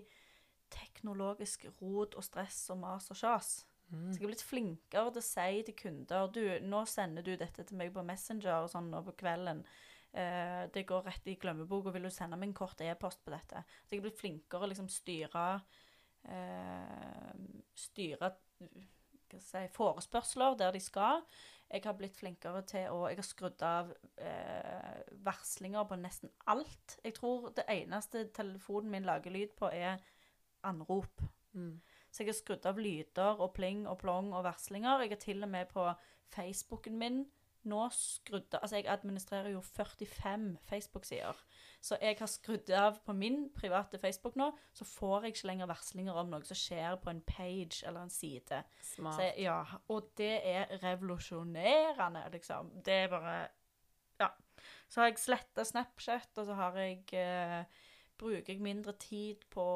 teknologisk 0.73 1.67
rot 1.79 2.15
og 2.17 2.25
stress 2.25 2.65
og 2.73 2.81
mas 2.81 3.09
og 3.13 3.19
kjas. 3.19 3.51
Mm. 3.87 4.09
Så 4.11 4.17
jeg 4.17 4.25
er 4.25 4.31
blitt 4.33 4.43
flinkere 4.43 5.11
til 5.13 5.21
å 5.21 5.27
si 5.27 5.61
til 5.67 5.77
kunder 5.79 6.31
du, 6.33 6.41
nå 6.67 6.81
sender 6.89 7.23
du 7.23 7.35
dette 7.39 7.63
til 7.63 7.79
meg 7.79 7.93
på 7.95 8.03
Messenger 8.03 8.65
og 8.65 8.71
sånn 8.73 8.89
nå 8.91 9.03
på 9.05 9.15
kvelden. 9.21 9.63
Uh, 10.17 10.65
det 10.73 10.87
går 10.89 11.05
rett 11.07 11.29
i 11.29 11.37
glemmeboka. 11.39 11.93
Vil 11.95 12.07
du 12.07 12.11
sende 12.13 12.39
meg 12.39 12.49
en 12.49 12.57
kort 12.57 12.81
e-post 12.83 13.23
på 13.23 13.31
dette? 13.33 13.63
Så 13.85 13.95
jeg 13.95 14.01
er 14.01 14.07
blitt 14.07 14.19
flinkere 14.19 14.67
å 14.67 14.71
liksom 14.71 14.89
styre 14.91 15.47
uh, 16.27 17.33
Styre 17.77 18.31
si, 19.43 19.63
forespørsler 19.75 20.57
der 20.59 20.73
de 20.75 20.81
skal. 20.83 21.23
Jeg 21.67 21.83
har 21.83 21.97
blitt 21.99 22.15
flinkere 22.15 22.61
til 22.63 22.93
å 22.95 23.07
Jeg 23.09 23.19
har 23.19 23.27
skrudd 23.27 23.63
av 23.65 23.89
eh, 24.23 25.01
varslinger 25.25 25.87
på 25.89 25.97
nesten 25.99 26.31
alt. 26.47 26.99
Jeg 27.03 27.17
tror 27.17 27.49
det 27.55 27.67
eneste 27.67 28.27
telefonen 28.35 28.91
min 28.91 29.07
lager 29.07 29.33
lyd 29.35 29.51
på, 29.59 29.67
er 29.67 29.99
anrop. 30.63 31.23
Mm. 31.51 31.81
Så 32.11 32.23
jeg 32.23 32.31
har 32.31 32.39
skrudd 32.39 32.65
av 32.69 32.79
lyder 32.79 33.41
og 33.43 33.51
pling 33.57 33.83
og 33.87 33.99
plong 33.99 34.31
og 34.31 34.45
varslinger. 34.47 35.03
Jeg 35.03 35.15
har 35.15 35.21
til 35.25 35.43
og 35.43 35.51
med 35.51 35.67
på 35.73 35.89
Facebooken 36.31 36.97
min 36.99 37.25
nå 37.69 37.83
skrudd 37.93 38.55
av 38.55 38.63
Altså, 38.63 38.79
jeg 38.79 38.87
administrerer 38.91 39.51
jo 39.53 39.61
45 39.61 40.47
Facebook-sider. 40.67 41.41
Så 41.81 41.97
jeg 42.01 42.17
har 42.19 42.29
skrudd 42.31 42.71
av 42.73 42.99
på 43.05 43.13
min 43.13 43.47
private 43.55 43.99
Facebook 44.01 44.35
nå, 44.39 44.49
så 44.73 44.85
får 44.87 45.27
jeg 45.27 45.35
ikke 45.35 45.49
lenger 45.51 45.69
varslinger 45.69 46.17
om 46.19 46.31
noe 46.31 46.47
som 46.47 46.57
skjer 46.57 46.97
på 47.03 47.11
en 47.13 47.21
page 47.27 47.83
eller 47.85 48.07
en 48.07 48.13
side. 48.13 48.63
Smart. 48.81 49.15
Så 49.15 49.27
jeg, 49.27 49.35
ja, 49.45 49.59
og 49.93 50.09
det 50.17 50.33
er 50.41 50.73
revolusjonerende, 50.83 52.25
liksom. 52.33 52.73
Det 52.85 53.03
er 53.05 53.13
bare 53.13 53.37
Ja. 54.19 54.31
Så 54.89 55.01
har 55.01 55.11
jeg 55.11 55.19
sletta 55.21 55.63
Snapchat, 55.63 56.31
og 56.37 56.45
så 56.45 56.53
har 56.57 56.77
jeg 56.81 57.03
eh, 57.13 57.63
Bruker 58.17 58.53
jeg 58.53 58.61
mindre 58.65 58.95
tid 58.97 59.43
på 59.53 59.67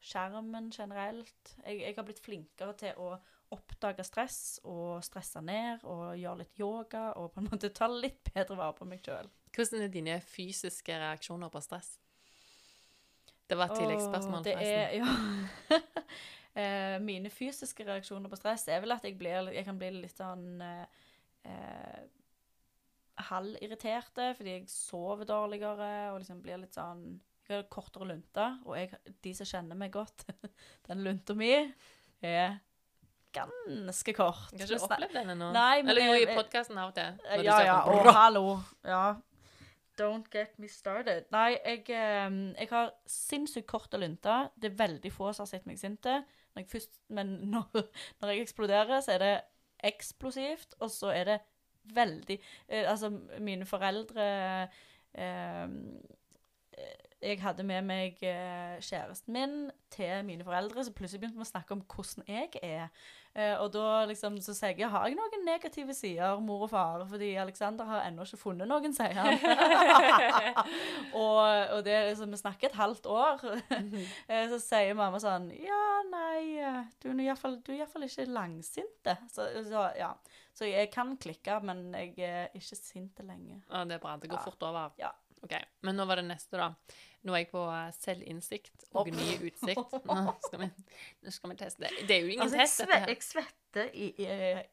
skjermen 0.00 0.70
generelt. 0.72 1.56
Jeg, 1.66 1.80
jeg 1.82 1.94
har 1.96 2.06
blitt 2.06 2.22
flinkere 2.24 2.72
til 2.80 2.96
å 2.96 3.10
oppdage 3.52 4.04
stress 4.06 4.38
og 4.64 5.02
stresse 5.04 5.42
ned 5.44 5.84
og 5.84 6.14
gjøre 6.18 6.40
litt 6.40 6.60
yoga 6.60 7.10
og 7.20 7.32
på 7.34 7.42
en 7.42 7.50
måte 7.50 7.72
ta 7.74 7.88
litt 7.90 8.32
bedre 8.32 8.56
vare 8.58 8.76
på 8.78 8.88
meg 8.88 9.04
sjøl. 9.04 9.28
Hvordan 9.54 9.84
er 9.84 9.92
dine 9.92 10.16
fysiske 10.24 10.96
reaksjoner 10.98 11.52
på 11.52 11.62
stress? 11.62 11.94
Det 13.44 13.58
var 13.60 13.70
et 13.70 13.78
tilleggsspørsmål, 13.82 14.46
forresten. 14.48 15.04
ja. 15.04 15.80
Eh, 16.54 17.00
mine 17.02 17.32
fysiske 17.34 17.82
reaksjoner 17.82 18.30
på 18.30 18.36
stress 18.38 18.68
er 18.70 18.78
vel 18.78 18.94
at 18.94 19.02
jeg, 19.02 19.16
blir, 19.18 19.48
jeg 19.50 19.66
kan 19.66 19.74
bli 19.74 19.88
litt 19.96 20.14
sånn 20.14 20.60
eh, 20.62 21.00
eh, 21.50 22.04
halvirriterte 23.26 24.28
fordi 24.38 24.52
jeg 24.52 24.68
sover 24.70 25.26
dårligere 25.26 26.12
og 26.12 26.20
liksom 26.20 26.44
blir 26.44 26.60
litt 26.62 26.78
sånn 26.78 27.02
Jeg 27.48 27.56
har 27.56 27.66
kortere 27.74 28.06
lunte, 28.06 28.44
og 28.64 28.78
jeg, 28.78 28.94
de 29.26 29.32
som 29.34 29.50
kjenner 29.50 29.76
meg 29.76 29.90
godt, 29.92 30.28
den 30.86 31.02
lunta 31.02 31.34
mi 31.34 31.50
er 32.22 32.54
ganske 33.34 34.14
kort. 34.16 34.50
Jeg 34.54 34.64
har 34.64 34.74
ikke 34.76 34.88
opplevd 34.88 35.14
den 35.18 35.34
ennå. 35.34 35.52
Eller 35.82 36.06
jo, 36.06 36.16
i 36.22 36.26
podkasten 36.32 36.80
av 36.80 36.92
og 36.92 36.96
til. 36.98 37.22
Ja, 37.44 37.60
ja. 37.66 37.78
Å, 37.84 38.00
Og 38.00 38.10
hallo. 38.16 38.44
Ja. 38.86 39.04
Don't 39.98 40.26
get 40.32 40.58
me 40.58 40.68
started. 40.70 41.28
Nei, 41.30 41.52
jeg, 41.60 41.84
eh, 41.94 42.38
jeg 42.58 42.70
har 42.70 42.94
sinnssykt 43.06 43.68
kort 43.70 43.94
lunte. 43.94 44.38
Det 44.58 44.72
er 44.72 44.78
veldig 44.80 45.12
få 45.14 45.30
som 45.32 45.44
har 45.46 45.52
sett 45.52 45.68
meg 45.70 45.78
sinte. 45.78 46.22
Når 46.54 46.64
jeg 46.64 46.70
først, 46.72 46.98
men 47.14 47.36
når, 47.54 47.84
når 48.20 48.34
jeg 48.34 48.46
eksploderer, 48.48 49.00
så 49.04 49.14
er 49.14 49.22
det 49.22 49.34
eksplosivt, 49.84 50.74
og 50.80 50.90
så 50.90 51.12
er 51.12 51.24
det 51.28 51.38
veldig 51.94 52.38
eh, 52.68 52.90
Altså, 52.90 53.10
mine 53.44 53.66
foreldre 53.68 54.26
eh, 54.64 54.84
eh, 55.24 55.68
Jeg 57.24 57.40
hadde 57.40 57.64
med 57.64 57.86
meg 57.88 58.18
eh, 58.26 58.76
kjæresten 58.84 59.32
min 59.32 59.52
til 59.94 60.24
mine 60.26 60.44
foreldre, 60.44 60.82
så 60.84 60.92
plutselig 60.92 61.22
begynte 61.22 61.38
vi 61.40 61.46
å 61.46 61.48
snakke 61.48 61.72
om 61.76 61.80
hvordan 61.88 62.26
jeg 62.28 62.50
er. 62.66 62.90
Eh, 63.34 63.54
og 63.62 63.70
da 63.74 64.04
liksom, 64.10 64.36
så 64.44 64.52
sier 64.54 64.76
jeg 64.78 64.90
har 64.92 65.08
jeg 65.08 65.16
noen 65.18 65.46
negative 65.46 65.94
sider, 65.96 66.36
mor 66.44 66.66
og 66.66 66.70
far, 66.74 67.06
fordi 67.10 67.32
Alexander 67.40 67.88
har 67.88 68.04
ennå 68.10 68.26
ikke 68.26 68.40
funnet 68.42 68.68
noen, 68.70 68.92
sier 68.94 69.16
han. 69.16 69.40
og, 71.22 71.40
og 71.78 71.80
det 71.86 71.94
er 71.96 72.08
liksom, 72.10 72.34
vi 72.34 72.42
snakker 72.42 72.70
et 72.70 72.78
halvt 72.78 73.08
år. 73.10 73.44
Eh, 74.28 74.46
så 74.52 74.60
sier 74.62 74.94
mamma 74.98 75.18
sånn 75.22 75.48
Ja, 75.56 75.82
nei, 76.10 76.60
du 77.02 77.10
er 77.12 77.24
iallfall 77.26 77.60
ikke 78.06 78.28
langsinte. 78.30 79.16
Så, 79.32 79.48
så 79.66 79.88
ja. 79.98 80.12
Så 80.54 80.68
jeg 80.70 80.92
kan 80.94 81.16
klikke, 81.18 81.58
men 81.66 81.88
jeg 81.96 82.14
er 82.22 82.52
ikke 82.54 82.78
sint 82.78 83.18
lenge. 83.26 83.62
Ja, 83.70 83.82
det 83.88 83.96
er 83.98 84.02
bra. 84.04 84.14
Det 84.22 84.30
går 84.30 84.38
Ja. 84.38 84.44
fort 84.46 84.62
over. 84.68 84.92
Ja. 85.00 85.10
Ok, 85.44 85.52
Men 85.84 85.98
nå 85.98 86.06
var 86.08 86.16
det 86.16 86.28
neste, 86.28 86.56
da. 86.56 86.70
Nå 87.24 87.32
er 87.32 87.40
jeg 87.44 87.48
på 87.54 87.60
selvinnsikt 87.96 88.82
og 89.00 89.08
ny 89.08 89.28
utsikt. 89.48 89.94
Nå 90.10 90.34
skal 90.44 90.60
vi, 90.60 90.66
nå 91.24 91.32
skal 91.32 91.52
vi 91.54 91.56
teste. 91.62 91.88
Det 92.04 92.18
er 92.18 92.20
jo 92.26 92.32
ingen 92.34 92.44
Altså, 92.44 92.58
jeg, 92.60 92.68
test, 92.68 92.80
sve, 92.82 92.86
dette 92.90 92.98
her. 93.00 93.12
jeg 93.14 93.22
svetter 93.24 93.94
i, 93.96 94.08
i, 94.20 94.26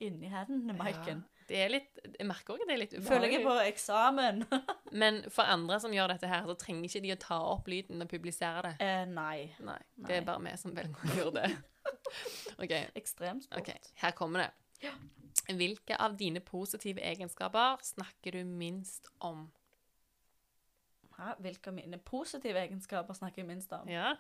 inni 0.08 0.32
hendene, 0.34 0.76
Maiken. 0.76 1.22
Ja, 1.24 1.46
det 1.52 1.62
er 1.66 1.72
litt, 1.74 2.02
jeg 2.18 2.28
merker 2.30 2.54
også 2.54 2.64
at 2.64 2.70
det 2.70 2.76
er 2.76 2.80
litt 2.84 2.94
Føler 3.08 3.32
jeg 3.34 3.42
på 3.44 3.56
eksamen. 3.66 4.44
Men 5.04 5.22
for 5.32 5.48
andre 5.52 5.80
som 5.84 5.96
gjør 5.96 6.14
dette 6.14 6.30
her, 6.32 6.46
så 6.48 6.56
trenger 6.60 6.88
ikke 6.88 7.02
de 7.04 7.14
å 7.16 7.20
ta 7.24 7.40
opp 7.54 7.72
lyden 7.72 8.04
og 8.04 8.12
publisere 8.12 8.62
det. 8.68 8.74
eh, 8.84 9.04
nei. 9.10 9.48
Nei, 9.64 9.80
det 10.08 10.20
er 10.20 10.28
bare 10.28 10.44
vi 10.46 10.54
som 10.60 10.76
velger 10.76 11.08
å 11.08 11.18
gjøre 11.22 11.36
det. 11.42 11.52
Okay. 12.62 12.86
Ekstremsport. 13.00 13.58
Okay, 13.64 13.80
her 14.04 14.12
kommer 14.14 14.44
det. 14.44 14.92
Hvilke 15.58 15.96
av 15.98 16.14
dine 16.20 16.44
positive 16.46 17.02
egenskaper 17.02 17.80
snakker 17.84 18.36
du 18.38 18.44
minst 18.46 19.08
om? 19.26 19.48
Hæ? 21.22 21.38
Hvilke 21.46 21.70
av 21.70 21.78
mine 21.78 21.98
positive 22.02 22.60
egenskaper 22.66 23.18
snakker 23.18 23.44
jeg 23.44 23.50
minst 23.50 23.74
om? 23.78 23.90
Ja. 23.90 24.16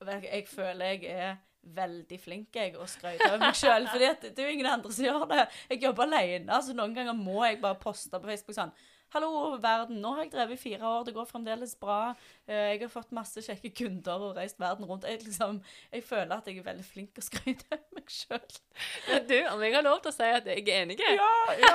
Jeg, 0.00 0.44
føler 0.48 0.92
jeg 0.92 1.04
er 1.08 1.36
veldig 1.76 2.18
flink 2.20 2.56
jeg, 2.56 2.74
å 2.76 2.84
skryte 2.90 3.30
av 3.32 3.40
meg 3.40 3.56
sjøl. 3.56 3.88
For 3.88 4.02
det 4.02 4.34
er 4.34 4.50
jo 4.50 4.52
ingen 4.54 4.68
andre 4.70 4.92
som 4.92 5.06
gjør 5.06 5.24
det. 5.30 5.46
Jeg 5.72 5.82
jobber 5.86 6.06
alene, 6.06 6.60
så 6.62 6.76
noen 6.76 6.94
ganger 6.96 7.16
må 7.16 7.40
jeg 7.46 7.62
bare 7.62 7.80
poste 7.80 8.20
på 8.20 8.28
Facebook 8.28 8.58
sånn 8.58 8.74
Hallo, 9.14 9.28
verden. 9.62 10.00
Nå 10.02 10.10
har 10.16 10.24
jeg 10.24 10.32
drevet 10.34 10.56
i 10.56 10.60
fire 10.60 10.82
år. 10.88 11.04
Det 11.06 11.12
går 11.14 11.28
fremdeles 11.30 11.76
bra. 11.80 12.14
Eh, 12.48 12.72
Jeg 12.74 12.80
har 12.82 12.90
fått 12.90 13.12
masse 13.14 13.40
kjekke 13.44 13.70
kunder 13.78 14.24
og 14.26 14.36
reist 14.36 14.58
verden 14.60 14.84
rundt. 14.88 15.06
Jeg, 15.08 15.20
liksom, 15.24 15.60
jeg 15.94 16.02
føler 16.04 16.34
at 16.36 16.48
jeg 16.50 16.58
er 16.58 16.66
veldig 16.66 16.84
flink 16.84 17.12
til 17.14 17.22
å 17.22 17.26
skryte 17.28 17.68
av 17.76 17.84
meg 17.96 18.10
sjøl. 18.10 18.58
Men 19.06 19.28
du, 19.30 19.36
om 19.52 19.62
jeg 19.62 19.76
har 19.76 19.86
lov 19.86 20.00
til 20.04 20.10
å 20.12 20.16
si 20.16 20.28
at 20.40 20.50
jeg 20.50 20.64
er 20.66 20.82
enig? 20.82 20.98
Ja, 21.00 21.30
ja. 21.62 21.74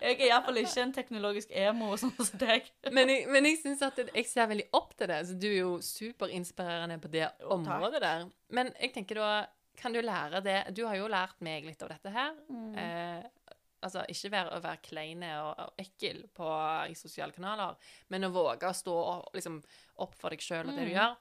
Jeg 0.00 0.16
er 0.16 0.24
iallfall 0.30 0.62
ikke 0.62 0.82
en 0.86 0.94
teknologisk 0.96 1.52
emo 1.66 1.92
sånn 2.00 2.14
som 2.18 2.40
deg. 2.40 2.66
Men 2.90 3.12
jeg, 3.12 3.28
men 3.30 3.50
jeg 3.52 3.60
synes 3.62 3.84
at 3.86 4.00
jeg 4.02 4.26
ser 4.32 4.48
veldig 4.50 4.68
opp 4.80 4.96
til 4.98 5.12
det. 5.12 5.20
Så 5.28 5.36
du 5.44 5.48
er 5.52 5.58
jo 5.60 5.74
superinspirerende 5.84 6.98
på 7.04 7.12
det 7.12 7.26
Jo, 7.28 7.52
området 7.58 8.00
der. 8.02 8.26
Men 8.52 8.72
jeg 8.80 8.94
tenker 8.96 9.20
da, 9.20 9.30
kan 9.80 9.94
du 9.94 10.02
lære 10.04 10.42
det 10.44 10.58
Du 10.76 10.82
har 10.84 10.98
jo 10.98 11.06
lært 11.10 11.38
meg 11.44 11.64
litt 11.68 11.80
av 11.84 11.92
dette 11.94 12.10
her. 12.12 12.34
Mm. 12.48 12.74
Eh, 12.80 13.30
altså, 13.92 14.04
ikke 14.08 14.32
være, 14.32 14.56
å 14.56 14.62
være 14.64 14.82
kleine 14.88 15.32
og, 15.44 15.52
og 15.68 15.84
ekkel 15.84 16.24
på, 16.34 16.48
i 16.88 16.96
sosiale 16.98 17.36
kanaler, 17.36 17.76
men 18.08 18.24
å 18.24 18.32
våge 18.34 18.70
å 18.70 18.74
stå 18.74 18.96
og, 18.96 19.28
liksom, 19.36 19.60
opp 20.02 20.16
for 20.18 20.32
deg 20.34 20.40
sjøl 20.42 20.64
og 20.66 20.72
det 20.74 20.88
du 20.88 20.90
Mm. 20.90 20.96
gjør. 20.96 21.16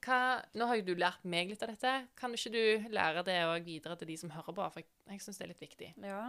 Hva, 0.00 0.18
nå 0.56 0.64
har 0.66 0.78
jo 0.80 0.84
du 0.86 0.94
lært 0.96 1.24
meg 1.28 1.50
litt 1.52 1.62
av 1.62 1.68
dette. 1.74 1.90
Kan 2.16 2.32
ikke 2.32 2.52
du 2.54 2.88
lære 2.88 3.20
det 3.26 3.44
og 3.44 3.66
videre 3.66 3.98
til 4.00 4.08
de 4.08 4.16
som 4.16 4.30
hører 4.32 4.54
på? 4.56 4.70
For 4.72 4.80
jeg, 4.80 4.88
jeg 5.12 5.20
syns 5.20 5.36
det 5.36 5.44
er 5.44 5.50
litt 5.52 5.60
viktig. 5.66 5.90
Ja. 6.08 6.22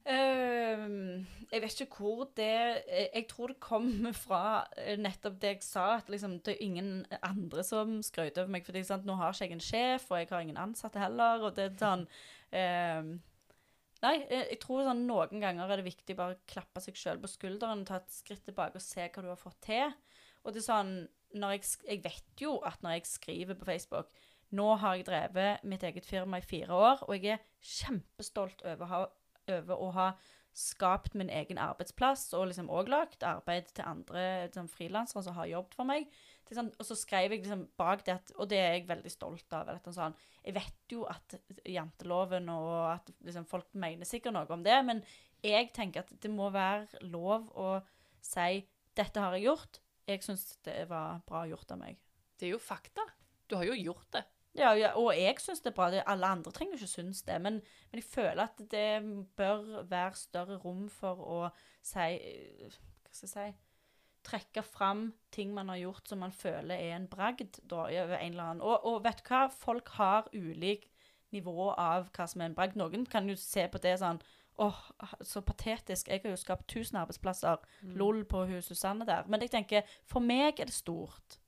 Uh, 0.00 1.20
jeg 1.52 1.60
vet 1.60 1.80
ikke 1.84 1.98
hvor 2.00 2.22
det 2.38 2.46
Jeg, 2.88 3.08
jeg 3.14 3.26
tror 3.28 3.50
det 3.52 3.58
kommer 3.60 4.14
fra 4.16 4.40
eh, 4.80 4.96
nettopp 4.96 5.36
det 5.42 5.50
jeg 5.52 5.62
sa, 5.66 5.84
at 5.98 6.08
liksom, 6.08 6.38
det 6.40 6.54
er 6.56 6.62
ingen 6.64 6.92
andre 7.20 7.62
som 7.62 7.98
skryter 8.02 8.42
over 8.46 8.54
meg. 8.56 8.64
fordi 8.64 8.82
sant, 8.88 9.04
nå 9.04 9.14
har 9.20 9.34
ikke 9.36 9.44
jeg 9.44 9.52
en 9.58 9.60
sjef, 9.66 10.06
og 10.10 10.18
jeg 10.22 10.30
har 10.32 10.40
ingen 10.46 10.56
ansatte 10.62 10.98
heller. 11.02 11.44
og 11.44 11.54
det 11.58 11.66
er 11.68 11.76
sånn 11.82 12.06
ehm, 12.56 13.12
Nei, 14.00 14.14
jeg, 14.30 14.46
jeg 14.54 14.58
tror 14.62 14.86
sånn 14.86 15.02
noen 15.08 15.42
ganger 15.42 15.68
er 15.68 15.80
det 15.80 15.88
viktig 15.90 16.16
bare 16.16 16.36
å 16.36 16.42
klappe 16.48 16.80
seg 16.80 16.96
sjøl 16.96 17.20
på 17.20 17.28
skulderen, 17.28 17.84
ta 17.84 17.98
et 18.00 18.12
skritt 18.14 18.46
tilbake 18.46 18.80
og 18.80 18.84
se 18.84 19.04
hva 19.06 19.24
du 19.24 19.28
har 19.28 19.40
fått 19.40 19.60
til. 19.66 19.92
Og 20.44 20.54
det 20.54 20.62
er 20.62 20.68
sånn 20.70 20.92
jeg, 21.30 21.62
jeg 21.86 22.02
vet 22.02 22.42
jo 22.42 22.56
at 22.66 22.80
når 22.82 22.96
jeg 22.96 23.10
skriver 23.10 23.58
på 23.58 23.68
Facebook 23.68 24.08
Nå 24.56 24.64
har 24.82 24.96
jeg 24.98 25.06
drevet 25.06 25.62
mitt 25.62 25.84
eget 25.86 26.06
firma 26.08 26.40
i 26.40 26.42
fire 26.42 26.74
år, 26.74 27.04
og 27.06 27.12
jeg 27.14 27.36
er 27.36 27.44
kjempestolt 27.62 28.64
over, 28.66 28.88
ha- 28.90 29.52
over 29.54 29.78
å 29.84 29.90
ha 29.94 30.06
skapt 30.58 31.14
min 31.14 31.30
egen 31.30 31.60
arbeidsplass, 31.62 32.32
og 32.34 32.48
liksom 32.50 32.66
også 32.66 32.90
lagt 32.90 33.22
arbeid 33.22 33.68
til 33.70 33.86
andre 33.86 34.24
liksom, 34.48 34.66
frilansere 34.72 35.22
som 35.22 35.36
har 35.38 35.46
jobbet 35.52 35.78
for 35.78 35.86
meg. 35.86 36.08
Sånn, 36.50 36.70
og 36.82 36.86
så 36.86 36.96
skrev 36.98 37.30
jeg 37.30 37.44
liksom 37.44 37.62
bak 37.78 38.00
det, 38.06 38.16
at, 38.18 38.32
og 38.34 38.48
det 38.50 38.58
er 38.58 38.72
jeg 38.74 38.88
veldig 38.88 39.12
stolt 39.12 39.54
av. 39.54 39.68
At, 39.70 39.84
sånn, 39.94 40.16
jeg 40.42 40.56
vet 40.56 40.94
jo 40.94 41.04
at 41.10 41.36
janteloven 41.68 42.50
og 42.50 42.72
at 42.96 43.12
liksom, 43.26 43.46
folk 43.50 43.68
mener 43.78 44.08
sikkert 44.08 44.34
noe 44.34 44.50
om 44.50 44.64
det, 44.66 44.78
men 44.86 45.04
jeg 45.46 45.70
tenker 45.76 46.02
at 46.02 46.10
det 46.20 46.32
må 46.32 46.50
være 46.52 47.04
lov 47.06 47.48
å 47.54 47.78
si 48.20 48.66
'dette 48.98 49.22
har 49.22 49.36
jeg 49.38 49.46
gjort'. 49.46 49.80
Jeg 50.10 50.24
syns 50.26 50.58
det 50.66 50.88
var 50.90 51.22
bra 51.26 51.44
gjort 51.46 51.70
av 51.70 51.78
meg. 51.78 52.00
Det 52.36 52.48
er 52.48 52.56
jo 52.56 52.62
fakta. 52.62 53.04
Du 53.46 53.54
har 53.56 53.64
jo 53.64 53.78
gjort 53.78 54.10
det. 54.16 54.24
Ja, 54.58 54.72
ja, 54.74 54.90
og 54.98 55.14
jeg 55.14 55.38
syns 55.38 55.62
det 55.62 55.70
er 55.70 55.76
bra. 55.76 55.90
Det, 55.94 56.02
alle 56.10 56.26
andre 56.26 56.50
trenger 56.52 56.74
ikke 56.74 56.90
synes 56.90 57.22
det. 57.22 57.38
Men, 57.40 57.60
men 57.92 58.02
jeg 58.02 58.08
føler 58.10 58.42
at 58.42 58.58
det 58.72 59.02
bør 59.38 59.84
være 59.86 60.18
større 60.18 60.58
rom 60.58 60.88
for 60.90 61.22
å 61.22 61.40
si 61.82 62.10
Hva 62.66 63.14
skal 63.14 63.28
jeg 63.28 63.34
si 63.34 63.69
Trekke 64.26 64.62
fram 64.66 65.10
ting 65.32 65.54
man 65.56 65.70
har 65.72 65.80
gjort 65.80 66.10
som 66.10 66.20
man 66.20 66.34
føler 66.34 66.74
er 66.76 66.96
en 66.96 67.08
bragd. 67.08 67.60
Da, 67.62 67.86
over 67.86 68.16
en 68.18 68.32
eller 68.32 68.44
annen. 68.44 68.64
Og, 68.64 68.84
og 68.86 69.04
vet 69.04 69.22
du 69.22 69.30
hva? 69.30 69.46
Folk 69.52 69.94
har 69.96 70.28
ulik 70.34 70.88
nivå 71.34 71.70
av 71.70 72.10
hva 72.16 72.26
som 72.28 72.42
er 72.42 72.50
en 72.50 72.58
bragd. 72.58 72.76
Noen 72.78 73.06
kan 73.08 73.28
jo 73.30 73.38
se 73.38 73.68
på 73.70 73.82
det 73.82 73.98
sånn 74.02 74.22
Åh, 74.60 74.80
så 75.24 75.40
patetisk. 75.40 76.10
Jeg 76.10 76.20
har 76.20 76.34
jo 76.34 76.36
skapt 76.36 76.66
1000 76.68 76.98
arbeidsplasser. 77.00 77.62
LOL 77.96 78.26
på 78.28 78.42
hun 78.44 78.60
Susanne 78.60 79.06
der. 79.08 79.24
Men 79.24 79.40
jeg 79.40 79.54
tenker, 79.54 79.86
for 80.04 80.20
meg 80.20 80.60
er 80.60 80.68
det 80.68 80.76
stort. 80.76 81.38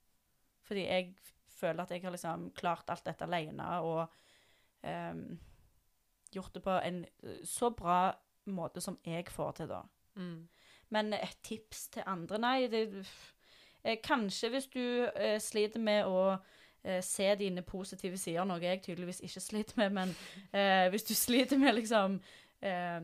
Fordi 0.64 0.86
jeg 0.86 1.10
føler 1.52 1.82
at 1.82 1.92
jeg 1.92 2.00
har 2.02 2.14
liksom 2.14 2.50
klart 2.56 2.88
alt 2.88 3.04
dette 3.04 3.26
alene 3.26 3.66
og 3.84 4.06
um, 4.88 5.26
gjort 6.32 6.54
det 6.54 6.62
på 6.64 6.78
en 6.78 7.02
eh, 7.04 7.42
så 7.44 7.70
bra 7.76 8.14
måte 8.48 8.80
som 8.80 8.96
jeg 9.04 9.28
får 9.30 9.52
til, 9.60 9.68
da. 9.70 9.82
Mm. 10.16 10.48
Men 10.92 11.14
et 11.16 11.38
tips 11.44 11.86
til 11.94 12.04
andre, 12.06 12.38
nei 12.38 12.66
det, 12.72 12.84
eh, 13.84 13.96
Kanskje 14.04 14.52
hvis 14.52 14.68
du 14.72 14.82
eh, 15.16 15.38
sliter 15.40 15.80
med 15.80 16.04
å 16.04 16.36
eh, 16.84 17.00
se 17.04 17.30
dine 17.40 17.64
positive 17.64 18.20
sider, 18.20 18.44
noe 18.44 18.60
jeg 18.60 18.82
tydeligvis 18.84 19.22
ikke 19.24 19.44
sliter 19.48 19.80
med, 19.82 19.98
men 20.00 20.14
hvis 20.92 21.08
du 21.08 21.14
sliter 21.16 21.58
med 21.58 21.78
liksom 21.78 22.20
eh, 22.62 23.00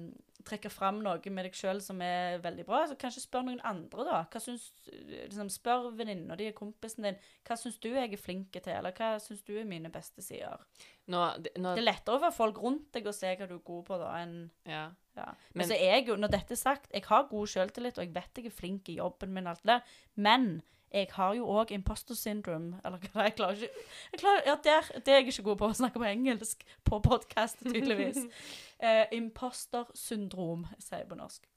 trekker 0.48 0.70
fram 0.72 1.00
noe 1.04 1.18
med 1.34 1.44
deg 1.44 1.56
sjøl 1.58 1.80
som 1.84 1.98
er 2.00 2.38
veldig 2.40 2.64
bra, 2.64 2.84
så 2.88 2.94
kanskje 2.96 3.20
spør 3.24 3.42
noen 3.48 3.58
andre, 3.68 4.04
da. 4.06 4.20
Hva 4.32 4.40
syns, 4.40 4.68
liksom, 4.88 5.50
spør 5.52 5.90
venninna 5.98 6.36
di, 6.38 6.46
kompisen 6.56 7.04
din, 7.04 7.18
hva 7.44 7.56
syns 7.58 7.76
du 7.82 7.90
jeg 7.90 8.12
er 8.14 8.22
flink 8.22 8.52
til, 8.54 8.72
eller 8.72 8.94
hva 8.96 9.10
syns 9.20 9.42
du 9.44 9.52
er 9.58 9.68
mine 9.68 9.90
beste 9.92 10.22
sider? 10.24 10.62
Nå, 11.08 11.24
det- 11.42 11.52
nå, 11.58 11.74
Det 11.74 11.82
er 11.82 11.90
lettere 11.90 12.20
for 12.20 12.30
folk 12.38 12.62
rundt 12.62 12.90
deg 12.92 13.04
å 13.10 13.12
se 13.14 13.34
hva 13.36 13.48
du 13.48 13.54
er 13.58 13.66
god 13.66 13.84
på, 13.90 13.98
da, 13.98 14.14
enn 14.22 14.50
ja. 14.64 14.86
ja. 15.16 15.26
Men, 15.52 15.66
Men- 15.66 15.68
så 15.68 15.74
er 15.76 15.94
jeg 15.98 16.06
jo, 16.08 16.16
når 16.16 16.30
dette 16.30 16.52
er 16.52 16.62
sagt, 16.62 16.90
jeg 16.94 17.04
har 17.04 17.28
god 17.28 17.46
selvtillit, 17.46 17.98
og 17.98 18.04
jeg 18.06 18.14
vet 18.14 18.34
jeg 18.42 18.46
er 18.46 18.50
flink 18.62 18.88
i 18.88 18.96
jobben 19.02 19.34
min, 19.34 19.46
og 19.46 19.56
alt 19.56 19.62
det 19.64 19.74
der, 19.74 19.82
men 20.16 20.62
jeg 20.92 21.10
har 21.12 21.34
jo 21.36 21.48
òg 21.52 21.72
imposter 21.76 22.16
syndrome, 22.16 22.80
eller 22.84 23.02
hva 23.12 23.26
jeg 23.26 23.36
klarer 23.36 23.60
ikke 23.60 23.84
jeg 24.12 24.22
klarer, 24.22 24.42
ja, 24.46 24.56
der, 24.64 24.88
Det 25.04 25.12
er 25.12 25.20
jeg 25.20 25.28
ikke 25.28 25.46
god 25.50 25.60
på, 25.60 25.68
å 25.68 25.78
snakke 25.82 26.00
på 26.00 26.08
engelsk 26.08 26.64
på 26.84 27.02
podkast, 27.04 27.62
tydeligvis. 27.66 28.24
eh, 28.84 29.04
imposter 29.12 29.90
syndrom, 29.94 30.66
sier 30.78 31.02
jeg 31.02 31.10
på 31.10 31.18
norsk. 31.18 31.48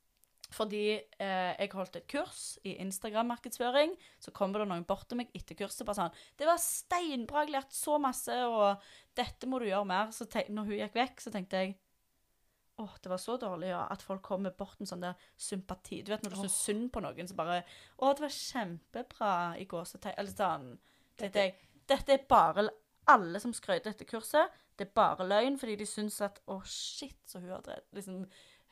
Fordi 0.52 0.86
eh, 1.00 1.52
jeg 1.56 1.72
holdt 1.72 1.96
et 1.96 2.08
kurs 2.12 2.41
i 2.67 2.76
Instagram-markedsføring. 2.84 3.94
Så 4.20 4.34
kommer 4.36 4.60
det 4.60 4.67
noen 4.67 4.84
bort 4.88 5.08
til 5.08 5.22
meg 5.22 5.32
etter 5.38 5.56
kurset 5.56 5.86
bare 5.88 6.02
sånn 6.02 6.17
'Det 6.36 6.50
var 6.50 6.60
steinbra, 6.60 7.46
jeg 7.46 7.56
lærte 7.56 7.78
så 7.78 7.96
masse, 8.02 8.36
og 8.36 8.82
dette 9.15 9.48
må 9.48 9.60
du 9.60 9.70
gjøre 9.70 9.88
mer.' 9.88 10.12
Så 10.12 10.28
når 10.28 10.67
hun 10.67 10.80
gikk 10.82 11.00
vekk, 11.00 11.24
så 11.24 11.32
tenkte 11.32 11.63
jeg 11.63 11.78
Åh, 12.82 12.94
det 13.04 13.12
var 13.12 13.20
så 13.22 13.36
dårlig, 13.41 13.70
ja. 13.72 13.84
At 13.94 14.02
folk 14.06 14.24
kommer 14.26 14.54
bort 14.58 14.80
med 14.82 14.89
sånn 14.89 15.04
der 15.04 15.20
sympati. 15.38 16.02
Du 16.02 16.12
vet 16.13 16.24
når 16.26 16.34
du 16.34 16.39
syns 16.44 16.60
synd 16.65 16.88
på 16.96 17.02
noen, 17.04 17.28
så 17.30 17.36
bare 17.38 17.60
Å, 18.00 18.12
det 18.17 18.24
var 18.26 18.34
kjempebra 18.38 19.34
i 19.62 19.67
gåsetegn. 19.70 20.15
Eller 20.17 20.32
sånn. 20.34 20.72
Dette, 21.22 21.44
dette 21.91 22.15
er 22.15 22.24
bare 22.30 22.67
alle 23.12 23.41
som 23.44 23.54
skrøyter 23.54 23.91
dette 23.91 24.08
kurset. 24.10 24.54
Det 24.80 24.88
er 24.88 24.96
bare 24.98 25.28
løgn, 25.28 25.60
fordi 25.62 25.76
de 25.82 25.86
syns 25.89 26.22
at 26.26 26.39
Å, 26.50 26.62
shit, 26.65 27.20
så 27.30 27.41
hun 27.44 27.52
har 27.54 27.62
drevet 27.65 27.86
liksom, 27.98 28.24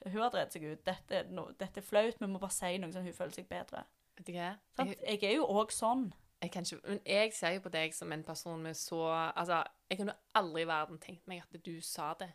Hun 0.05 0.21
har 0.23 0.31
drevet 0.33 0.55
seg 0.55 0.63
ut. 0.69 0.81
Dette, 0.87 1.25
no, 1.35 1.49
dette 1.59 1.81
er 1.83 1.85
flaut. 1.85 2.17
Vi 2.21 2.27
må 2.31 2.39
bare 2.39 2.55
si 2.55 2.77
noe 2.79 2.93
sånn 2.95 3.05
hun 3.09 3.13
føler 3.17 3.35
seg 3.35 3.49
bedre. 3.51 3.83
Vet 4.17 4.27
du 4.29 4.33
hva? 4.37 4.53
Sånn? 4.77 4.93
Jeg 5.03 5.23
er 5.27 5.35
jo 5.35 5.45
òg 5.59 5.71
sånn. 5.75 6.09
jeg 6.41 6.51
kan 6.53 6.63
ikke, 6.63 6.79
men 6.87 7.01
jeg 7.05 7.33
ser 7.35 7.57
jo 7.57 7.61
på 7.65 7.71
deg 7.73 7.93
som 7.93 8.11
en 8.15 8.23
person 8.23 8.61
med 8.63 8.77
så 8.79 9.01
Altså, 9.35 9.59
jeg 9.91 9.99
kunne 9.99 10.15
aldri 10.39 10.63
i 10.63 10.69
verden 10.69 10.99
tenkt 11.03 11.27
meg 11.27 11.43
at 11.43 11.59
du 11.65 11.81
sa 11.83 12.13
det. 12.19 12.29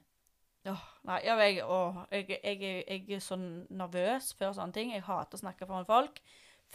Åh, 0.71 0.85
nei, 1.05 1.19
ja, 1.27 1.35
jeg, 1.43 1.61
åh, 1.67 2.03
jeg, 2.11 2.29
jeg, 2.41 2.63
er- 2.63 2.85
jeg 2.89 3.11
er 3.19 3.21
sånn 3.21 3.67
nervøs 3.77 4.31
før 4.39 4.55
sånne 4.57 4.73
ting. 4.73 4.93
Jeg 4.95 5.05
hater 5.05 5.37
å 5.37 5.43
snakke 5.43 5.67
foran 5.69 5.85
folk. 5.89 6.21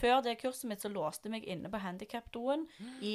Før 0.00 0.20
det 0.22 0.36
kurset 0.40 0.68
mitt 0.70 0.80
så 0.84 0.88
låste 0.92 1.26
jeg 1.26 1.34
meg 1.34 1.48
inne 1.50 1.68
på 1.72 1.80
handikapdoen 1.82 2.62
i 3.02 3.14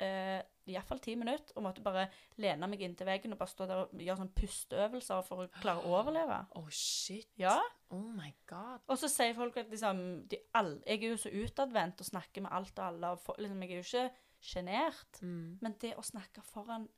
eh, 0.00 0.40
iallfall 0.68 0.98
ti 1.04 1.14
minutter 1.16 1.52
og 1.56 1.62
måtte 1.66 1.82
bare 1.84 2.06
lene 2.40 2.66
meg 2.68 2.80
inntil 2.84 3.06
veggen 3.08 3.32
og 3.36 3.38
bare 3.40 3.52
stå 3.52 3.66
der 3.68 3.82
og 3.84 3.92
gjøre 4.02 4.16
sånn 4.22 4.32
pusteøvelser 4.36 5.22
for 5.26 5.44
å 5.44 5.48
klare 5.60 5.84
å 5.84 5.92
overleve. 6.00 6.38
Oh, 6.58 6.66
shit. 6.72 7.28
Ja. 7.40 7.58
Oh 7.94 8.02
my 8.16 8.32
god. 8.50 8.80
Og 8.88 8.98
så 9.00 9.08
sier 9.12 9.36
folk 9.36 9.56
at 9.60 9.68
liksom 9.72 10.00
de 10.32 10.40
all, 10.58 10.74
Jeg 10.86 11.02
er 11.04 11.12
jo 11.12 11.20
så 11.20 11.30
utadvendt 11.32 12.00
og 12.00 12.08
snakker 12.10 12.44
med 12.44 12.52
alt 12.56 12.72
og 12.78 12.86
alle. 12.86 13.12
Og 13.16 13.20
for, 13.24 13.36
liksom, 13.38 13.62
jeg 13.62 13.70
er 13.70 13.82
jo 13.82 13.86
ikke 13.86 14.08
sjenert. 14.40 15.20
Mm. 15.22 15.58
Men 15.60 15.76
det 15.80 15.94
å 16.00 16.04
snakke 16.04 16.42
foran 16.46 16.88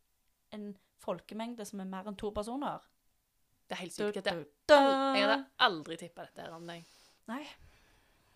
en 0.54 0.70
folkemengde 1.00 1.64
som 1.64 1.80
er 1.80 1.88
mer 1.88 2.08
enn 2.10 2.16
to 2.18 2.30
personer 2.36 2.82
Det 3.70 3.76
er 3.76 3.82
helt 3.84 3.94
sykt. 3.94 4.16
Dette, 4.18 4.32
jeg 4.74 5.22
hadde 5.22 5.44
aldri 5.62 5.96
tippa 6.00 6.24
dette 6.26 6.42
her 6.42 6.54
om 6.56 6.64
deg. 6.66 6.86
Nei. 7.30 7.44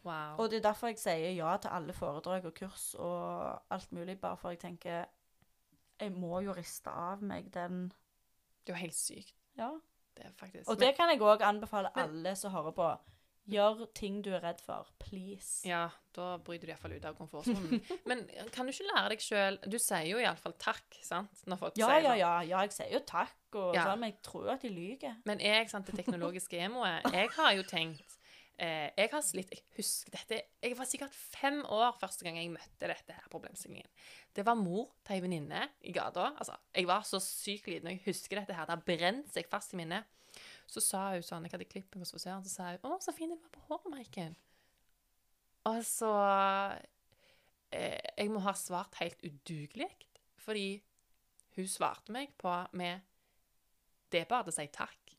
Wow. 0.05 0.37
Og 0.39 0.51
det 0.53 0.61
er 0.61 0.67
derfor 0.69 0.93
jeg 0.93 0.99
sier 1.01 1.33
ja 1.35 1.57
til 1.59 1.73
alle 1.75 1.95
foredrag 1.97 2.45
og 2.47 2.55
kurs 2.55 2.91
og 3.01 3.73
alt 3.73 3.91
mulig, 3.97 4.19
bare 4.21 4.37
for 4.37 4.53
jeg 4.53 4.61
tenker 4.61 5.07
Jeg 6.01 6.13
må 6.13 6.41
jo 6.45 6.53
riste 6.53 6.91
av 6.93 7.23
meg 7.25 7.49
den 7.55 7.89
Det 7.89 8.73
er 8.73 8.77
jo 8.77 8.83
helt 8.83 8.95
sykt. 8.99 9.35
Ja. 9.59 9.71
Det 10.15 10.27
er 10.29 10.35
faktisk 10.39 10.69
Og 10.71 10.79
det 10.79 10.93
kan 10.97 11.11
jeg 11.11 11.21
òg 11.25 11.43
anbefale 11.43 11.91
Men- 11.97 12.05
alle 12.05 12.37
som 12.37 12.53
hører 12.53 12.71
på. 12.77 12.91
Gjør 13.51 13.83
ting 13.93 14.23
du 14.25 14.31
er 14.33 14.41
redd 14.41 14.61
for. 14.65 14.89
Please. 15.03 15.61
Ja, 15.69 15.91
da 16.17 16.39
bryter 16.41 16.67
du 16.67 16.73
iallfall 16.73 16.95
ut 16.97 17.05
av 17.05 17.17
komfortsonen. 17.19 17.83
Men 18.09 18.23
kan 18.55 18.65
du 18.65 18.73
ikke 18.73 18.87
lære 18.89 19.11
deg 19.13 19.21
sjøl 19.25 19.59
Du 19.69 19.77
sier 19.83 20.07
jo 20.09 20.21
iallfall 20.23 20.55
takk, 20.59 20.97
sant? 21.05 21.43
Når 21.47 21.61
folk 21.61 21.77
Ja, 21.77 21.91
sier 21.93 22.01
ja, 22.07 22.11
sånn. 22.15 22.19
ja, 22.23 22.33
ja, 22.49 22.63
jeg 22.65 22.73
sier 22.79 22.93
jo 22.97 23.03
takk, 23.05 23.35
og 23.55 23.75
Ja. 23.77 23.85
sånn, 23.91 24.01
men 24.01 24.11
jeg 24.15 24.23
tror 24.25 24.49
at 24.55 24.65
de 24.65 24.71
lyver. 24.73 25.17
Men 25.29 25.39
jeg, 25.45 25.69
sant, 25.71 25.87
det 25.87 25.99
teknologiske 26.01 26.57
emoet 26.65 27.05
Jeg 27.13 27.29
har 27.37 27.53
jo 27.55 27.63
tenkt 27.69 28.17
eh, 28.59 28.89
Jeg 28.97 29.11
har 29.13 29.23
slitt 29.23 29.53
Jeg 29.55 29.63
husker 29.77 30.17
dette 30.17 30.41
Jeg 30.65 30.79
var 30.81 30.89
sikkert 30.91 31.15
fem 31.15 31.61
år 31.69 31.93
første 32.01 32.25
gang 32.25 32.41
jeg 32.41 32.51
møtte 32.57 32.89
dette 32.91 33.13
her 33.13 33.29
problemstillingen. 33.31 33.87
Det 34.35 34.43
var 34.49 34.57
mor 34.59 34.89
til 35.05 35.19
ei 35.19 35.21
venninne 35.23 35.69
i 35.85 35.93
gata. 35.95 36.33
Altså, 36.41 36.57
jeg 36.75 36.89
var 36.89 37.05
så 37.07 37.21
sykt 37.23 37.69
liten, 37.71 37.87
og 37.93 37.99
jeg 37.99 38.07
husker 38.09 38.41
dette 38.41 38.57
her. 38.57 38.65
Det 38.67 38.75
har 38.79 38.87
brent 38.89 39.31
seg 39.37 39.47
fast 39.53 39.77
i 39.77 39.79
minnet. 39.85 40.09
Så 40.71 40.81
sa 40.83 41.11
hun 41.13 41.23
sånn 41.25 41.45
Jeg 41.47 41.55
hadde 41.55 41.69
klippet 41.69 41.99
meg 41.99 42.07
hos 42.07 42.15
frisøren, 42.15 42.45
så 42.45 42.51
sa 42.51 42.71
hun 42.73 42.79
'Å, 42.83 42.99
så 43.03 43.15
fin 43.15 43.31
du 43.31 43.37
var 43.37 43.53
på 43.53 43.65
håret, 43.69 43.91
Maiken'. 43.93 44.37
Og 45.71 45.85
så 45.85 46.13
eh, 47.73 48.01
Jeg 48.19 48.31
må 48.31 48.41
ha 48.45 48.53
svart 48.53 48.95
helt 49.01 49.21
udugelig, 49.25 49.91
fordi 50.37 50.83
hun 51.57 51.69
svarte 51.69 52.13
meg 52.13 52.35
på 52.39 52.53
med 52.73 53.01
Det 54.13 54.21
er 54.21 54.31
bare 54.31 54.51
å 54.51 54.55
si 54.55 54.67
takk. 54.71 55.17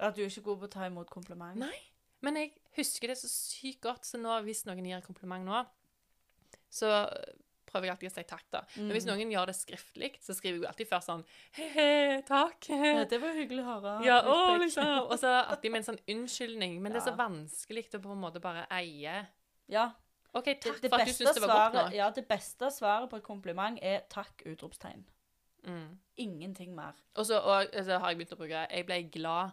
At 0.00 0.16
du 0.16 0.22
er 0.22 0.28
ikke 0.28 0.48
god 0.48 0.58
på 0.58 0.68
å 0.68 0.72
ta 0.72 0.86
imot 0.88 1.10
kompliment. 1.10 1.56
Nei. 1.56 1.76
Men 2.20 2.36
jeg 2.36 2.52
husker 2.76 3.08
det 3.08 3.18
så 3.20 3.28
sykt 3.28 3.80
godt, 3.80 4.06
så 4.06 4.18
nå, 4.20 4.32
hvis 4.44 4.66
noen 4.66 4.84
gir 4.84 4.98
en 4.98 5.04
kompliment 5.04 5.44
nå, 5.44 5.62
så 6.68 6.90
prøver 7.70 7.88
jeg 7.88 7.94
alltid 7.94 8.10
å 8.10 8.14
si 8.16 8.24
takk, 8.28 8.44
da. 8.52 8.60
Men 8.76 8.92
hvis 8.96 9.06
Mm. 9.06 9.12
noen 9.14 9.32
gjør 9.34 9.46
det 9.50 9.56
skriftlig, 9.56 10.10
så 10.20 10.34
skriver 10.36 10.60
jeg 10.60 10.68
alltid 10.72 10.90
først 10.90 11.10
sånn 11.10 11.24
He-he, 11.56 12.22
takk. 12.28 12.68
Ja, 12.68 13.04
det 13.04 13.20
var 13.22 13.34
hyggelig 13.38 13.64
å 13.64 13.68
høre. 13.70 13.94
Ja, 14.04 14.20
å, 14.26 14.58
liksom. 14.60 15.10
Og 15.10 15.16
så 15.18 15.32
alltid 15.46 15.72
med 15.72 15.82
en 15.84 15.88
sånn 15.94 16.02
unnskyldning. 16.16 16.80
Men 16.82 16.92
det 16.92 17.02
er 17.02 17.10
så 17.12 17.16
vanskelig 17.18 17.88
å 17.94 18.02
på 18.02 18.12
en 18.12 18.20
måte 18.26 18.42
bare 18.42 18.66
eie 18.70 19.26
Ja, 19.70 19.92
OK, 20.34 20.52
takk 20.62 20.80
det, 20.82 20.90
for 20.90 21.00
at 21.02 21.08
du 21.08 21.12
syns 21.12 21.34
det 21.34 21.42
var 21.42 21.72
godt 21.72 21.90
nå. 21.90 21.96
ja, 21.96 22.10
det 22.14 22.22
beste 22.28 22.68
svaret 22.70 23.10
på 23.10 23.18
et 23.18 23.24
kompliment 23.26 23.78
er 23.82 24.04
takk! 24.08 24.42
utropstegn. 24.46 25.02
Mm. 25.66 25.98
Ingenting 26.22 26.74
mer. 26.74 26.94
Og 27.16 27.26
så 27.26 27.40
og, 27.40 27.66
så 27.74 27.98
har 27.98 28.12
jeg 28.12 28.20
begynt 28.20 28.32
å 28.32 28.38
bruke 28.40 28.62
Jeg 28.70 28.86
ble 28.88 28.96
glad 29.12 29.50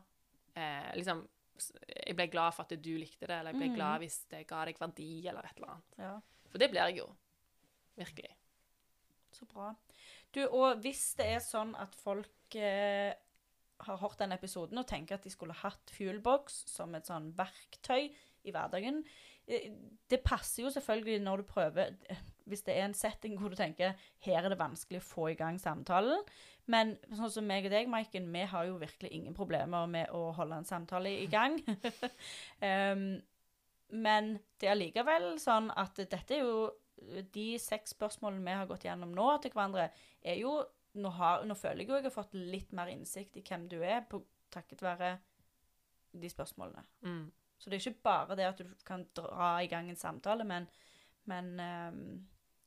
eh, 0.56 0.94
Liksom 0.96 1.26
Jeg 1.84 2.16
ble 2.16 2.28
glad 2.32 2.54
for 2.56 2.64
at 2.64 2.76
du 2.80 2.92
likte 2.96 3.28
det, 3.28 3.40
eller 3.42 3.52
jeg 3.52 3.60
ble 3.60 3.70
mm. 3.74 3.76
glad 3.76 4.04
hvis 4.06 4.20
det 4.32 4.44
ga 4.48 4.62
deg 4.70 4.80
verdi, 4.80 5.10
eller 5.28 5.44
et 5.50 5.58
eller 5.58 5.74
annet. 5.74 5.98
Ja, 6.00 6.14
For 6.52 6.62
det 6.62 6.70
blir 6.72 6.84
jeg 6.86 7.00
jo. 7.02 7.08
Virkelig. 7.98 8.34
så 9.32 9.46
bra. 9.46 9.72
Du, 10.34 10.44
og 10.48 10.82
hvis 10.82 11.14
det 11.18 11.28
er 11.36 11.42
sånn 11.44 11.76
at 11.78 11.94
folk 11.98 12.56
eh, 12.58 13.14
har 13.86 14.00
hørt 14.02 14.20
den 14.22 14.34
episoden 14.34 14.82
og 14.82 14.88
tenker 14.90 15.18
at 15.18 15.26
de 15.26 15.32
skulle 15.34 15.56
hatt 15.60 15.94
Fuelbox 15.94 16.64
som 16.72 16.96
et 16.98 17.10
sånn 17.10 17.30
verktøy 17.38 18.10
i 18.48 18.54
hverdagen 18.54 19.04
eh, 19.46 19.70
Det 20.10 20.24
passer 20.26 20.64
jo 20.64 20.72
selvfølgelig 20.74 21.20
når 21.26 21.44
du 21.44 21.48
prøver 21.52 21.96
Hvis 22.50 22.64
det 22.66 22.78
er 22.78 22.88
en 22.88 22.98
setting 22.98 23.38
hvor 23.38 23.54
du 23.54 23.60
tenker 23.60 23.98
her 24.26 24.42
er 24.42 24.50
det 24.54 24.60
vanskelig 24.60 25.02
å 25.02 25.08
få 25.08 25.26
i 25.34 25.38
gang 25.40 25.58
samtalen. 25.60 26.22
Men 26.72 26.94
sånn 27.12 27.32
som 27.32 27.48
meg 27.48 27.68
og 27.68 27.74
deg, 27.74 27.90
Maiken, 27.92 28.30
vi 28.32 28.46
har 28.48 28.70
jo 28.70 28.78
virkelig 28.80 29.12
ingen 29.12 29.36
problemer 29.36 29.84
med 29.92 30.14
å 30.16 30.30
holde 30.38 30.62
en 30.62 30.68
samtale 30.68 31.12
i 31.12 31.28
gang. 31.32 31.58
um, 32.64 33.04
men 34.08 34.32
det 34.64 34.72
er 34.72 34.80
likevel 34.80 35.34
sånn 35.44 35.68
at 35.76 36.00
dette 36.00 36.40
er 36.40 36.46
jo 36.48 36.70
De 37.34 37.46
seks 37.62 37.94
spørsmålene 37.96 38.44
vi 38.46 38.56
har 38.60 38.70
gått 38.70 38.86
gjennom 38.88 39.12
nå 39.16 39.28
til 39.44 39.54
hverandre, 39.54 39.90
er 40.22 40.42
jo 40.42 40.58
Nå, 40.98 41.10
har, 41.14 41.44
nå 41.46 41.54
føler 41.54 41.84
jeg 41.84 41.90
jo 41.92 41.96
jeg 42.00 42.04
har 42.08 42.14
fått 42.16 42.32
litt 42.34 42.72
mer 42.74 42.90
innsikt 42.90 43.36
i 43.38 43.44
hvem 43.46 43.68
du 43.70 43.76
er, 43.86 44.00
på, 44.10 44.18
takket 44.50 44.80
være 44.82 45.12
de 46.18 46.30
spørsmålene. 46.32 46.82
Mm. 47.06 47.28
Så 47.60 47.70
det 47.70 47.78
er 47.78 47.84
ikke 47.84 48.02
bare 48.08 48.38
det 48.40 48.48
at 48.48 48.58
du 48.64 48.72
kan 48.88 49.04
dra 49.14 49.52
i 49.62 49.68
gang 49.70 49.92
en 49.92 50.00
samtale, 50.00 50.44
men, 50.48 50.66
men 51.30 51.52
um, 51.60 52.00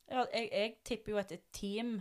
ja, 0.07 0.23
jeg, 0.31 0.47
jeg 0.53 0.77
tipper 0.87 1.11
jo 1.11 1.19
at 1.19 1.33
et 1.35 1.43
team 1.51 1.97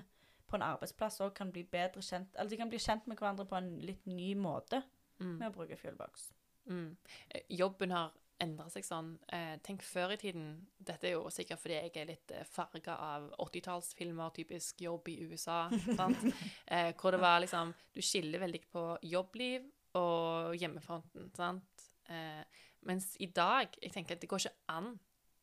på 0.46 0.60
en 0.60 0.66
arbeidsplass 0.68 1.18
òg 1.24 1.34
kan 1.34 1.50
bli 1.50 1.64
bedre 1.66 2.02
kjent 2.04 2.36
Eller 2.36 2.50
de 2.52 2.60
kan 2.60 2.70
bli 2.70 2.78
kjent 2.78 3.10
med 3.10 3.18
hverandre 3.18 3.48
på 3.50 3.58
en 3.58 3.72
litt 3.82 4.06
ny 4.06 4.34
måte 4.38 4.84
Mm. 5.20 5.34
med 5.36 5.50
å 5.50 5.52
bruke 5.52 5.76
Fuelbox. 5.76 6.30
Mm. 6.70 6.96
Eh, 7.28 7.42
Jobben 7.58 7.90
har 7.90 8.14
endret 8.40 8.72
seg 8.74 8.86
sånn. 8.86 9.10
Eh, 9.32 9.56
tenk 9.64 9.82
før 9.84 10.14
i 10.14 10.20
tiden 10.20 10.46
Dette 10.78 11.08
er 11.08 11.16
jo 11.16 11.30
sikkert 11.32 11.60
fordi 11.62 11.76
jeg 11.76 11.92
er 12.00 12.08
litt 12.08 12.32
eh, 12.34 12.46
farga 12.48 12.96
av 13.00 13.28
80-tallsfilmer, 13.46 14.32
typisk 14.36 14.80
jobb 14.84 15.10
i 15.12 15.18
USA. 15.28 15.62
sant? 15.98 16.24
Eh, 16.66 16.92
hvor 17.00 17.14
det 17.14 17.20
var 17.22 17.42
liksom 17.44 17.74
Du 17.94 18.00
skiller 18.04 18.42
veldig 18.42 18.62
på 18.72 18.86
jobbliv 19.10 19.68
og 19.98 20.56
hjemmefronten. 20.60 21.30
sant? 21.36 21.86
Eh, 22.10 22.42
mens 22.86 23.12
i 23.20 23.28
dag 23.34 23.74
Jeg 23.82 23.92
tenker 23.94 24.16
at 24.16 24.22
det 24.22 24.30
går 24.30 24.44
ikke 24.44 24.74
an. 24.74 24.94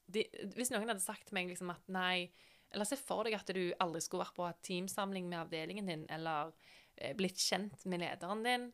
De, 0.08 0.24
hvis 0.56 0.72
noen 0.72 0.88
hadde 0.88 1.04
sagt 1.04 1.28
til 1.28 1.36
meg 1.36 1.52
liksom 1.52 1.70
at 1.74 1.84
nei 1.92 2.30
Eller 2.72 2.88
se 2.88 2.96
for 3.00 3.28
deg 3.28 3.36
at 3.36 3.52
du 3.56 3.62
aldri 3.84 4.02
skulle 4.04 4.24
vært 4.26 4.38
på 4.38 4.48
teamsamling 4.70 5.28
med 5.30 5.42
avdelingen 5.46 5.88
din, 5.88 6.08
eller 6.12 6.52
eh, 6.96 7.14
blitt 7.16 7.40
kjent 7.40 7.86
med 7.88 8.02
lederen 8.04 8.44
din 8.44 8.66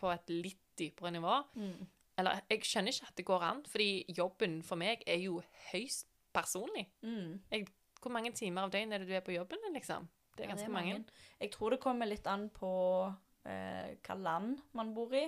på 0.00 0.10
et 0.12 0.30
litt 0.32 0.62
dypere 0.78 1.10
nivå. 1.12 1.34
Eller 2.20 2.40
jeg 2.50 2.64
skjønner 2.68 2.94
ikke 2.94 3.10
at 3.10 3.18
det 3.18 3.26
går 3.28 3.44
an, 3.48 3.60
fordi 3.68 3.90
jobben 4.16 4.60
for 4.66 4.80
meg 4.80 5.04
er 5.08 5.20
jo 5.24 5.40
høyst 5.70 6.08
personlig. 6.36 6.86
Mm. 7.02 7.40
Hvor 8.00 8.12
mange 8.14 8.32
timer 8.36 8.68
av 8.68 8.72
døgnet 8.72 8.96
er 8.96 9.04
det 9.04 9.10
du 9.10 9.16
er 9.16 9.24
på 9.24 9.34
jobben 9.34 9.60
din, 9.64 9.76
liksom? 9.76 10.08
Det 10.36 10.44
er 10.44 10.48
Ja, 10.48 10.54
ganske 10.54 10.72
mange. 10.72 11.04
Jeg 11.40 11.52
tror 11.52 11.74
det 11.74 11.80
kommer 11.82 12.08
litt 12.08 12.26
an 12.30 12.48
på 12.54 12.70
eh, 13.44 13.96
hva 14.06 14.16
land 14.16 14.60
man 14.76 14.94
bor 14.94 15.12
i. 15.16 15.26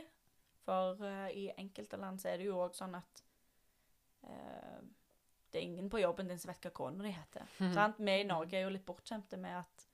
For 0.62 1.02
eh, 1.04 1.28
i 1.36 1.46
enkelte 1.58 1.98
land 2.00 2.20
så 2.22 2.30
er 2.32 2.40
det 2.40 2.46
jo 2.46 2.60
òg 2.62 2.76
sånn 2.76 2.94
at 2.94 3.22
eh, 4.28 4.78
det 5.52 5.60
er 5.60 5.66
ingen 5.66 5.90
på 5.92 6.00
jobben 6.00 6.30
din 6.30 6.40
som 6.40 6.52
vet 6.52 6.68
hva 6.68 6.72
kona 6.76 7.04
di 7.04 7.12
heter. 7.12 7.48
Mm. 7.58 7.74
Sant? 7.78 7.98
Vi 7.98 8.20
i 8.20 8.28
Norge 8.28 8.58
er 8.58 8.66
jo 8.66 8.72
litt 8.72 8.86
bortskjemte 8.86 9.40
med 9.42 9.58
at 9.58 9.88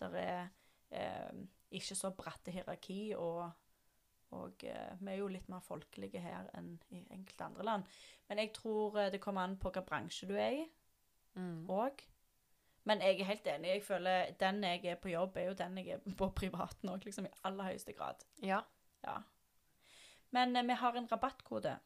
det 0.00 0.22
er 0.22 0.48
eh, 0.94 1.42
ikke 1.74 1.96
så 1.98 2.12
bratte 2.16 2.54
hierarki, 2.54 3.14
og, 3.18 3.44
og 4.34 4.64
eh, 4.66 4.94
vi 5.00 5.12
er 5.12 5.20
jo 5.20 5.28
litt 5.30 5.48
mer 5.52 5.62
folkelige 5.64 6.20
her 6.22 6.48
enn 6.58 6.72
i 6.90 7.00
enkelte 7.14 7.46
andre 7.46 7.64
land. 7.66 7.84
Men 8.28 8.40
jeg 8.42 8.52
tror 8.56 8.98
eh, 9.00 9.10
det 9.14 9.20
kommer 9.24 9.46
an 9.46 9.56
på 9.60 9.70
hvilken 9.70 9.86
bransje 9.88 10.28
du 10.30 10.34
er 10.38 10.60
i 10.62 10.64
Mm. 11.34 11.64
òg. 11.66 11.98
Men 12.86 13.00
jeg 13.02 13.16
er 13.20 13.24
helt 13.26 13.46
enig. 13.50 13.68
Jeg 13.72 13.82
føler 13.82 14.34
Den 14.38 14.60
jeg 14.62 14.84
er 14.86 14.96
på 15.02 15.08
jobb, 15.10 15.36
er 15.36 15.48
jo 15.48 15.54
den 15.58 15.78
jeg 15.80 15.88
er 15.96 15.98
på 16.20 16.28
privaten 16.36 16.92
òg, 16.92 17.02
liksom, 17.08 17.26
i 17.26 17.32
aller 17.42 17.64
høyeste 17.72 17.92
grad. 17.96 18.22
Ja. 18.42 18.60
Ja. 19.02 19.16
Men 20.30 20.54
eh, 20.56 20.62
vi 20.62 20.76
har 20.78 20.94
en 20.96 21.08
rabattkode. 21.10 21.78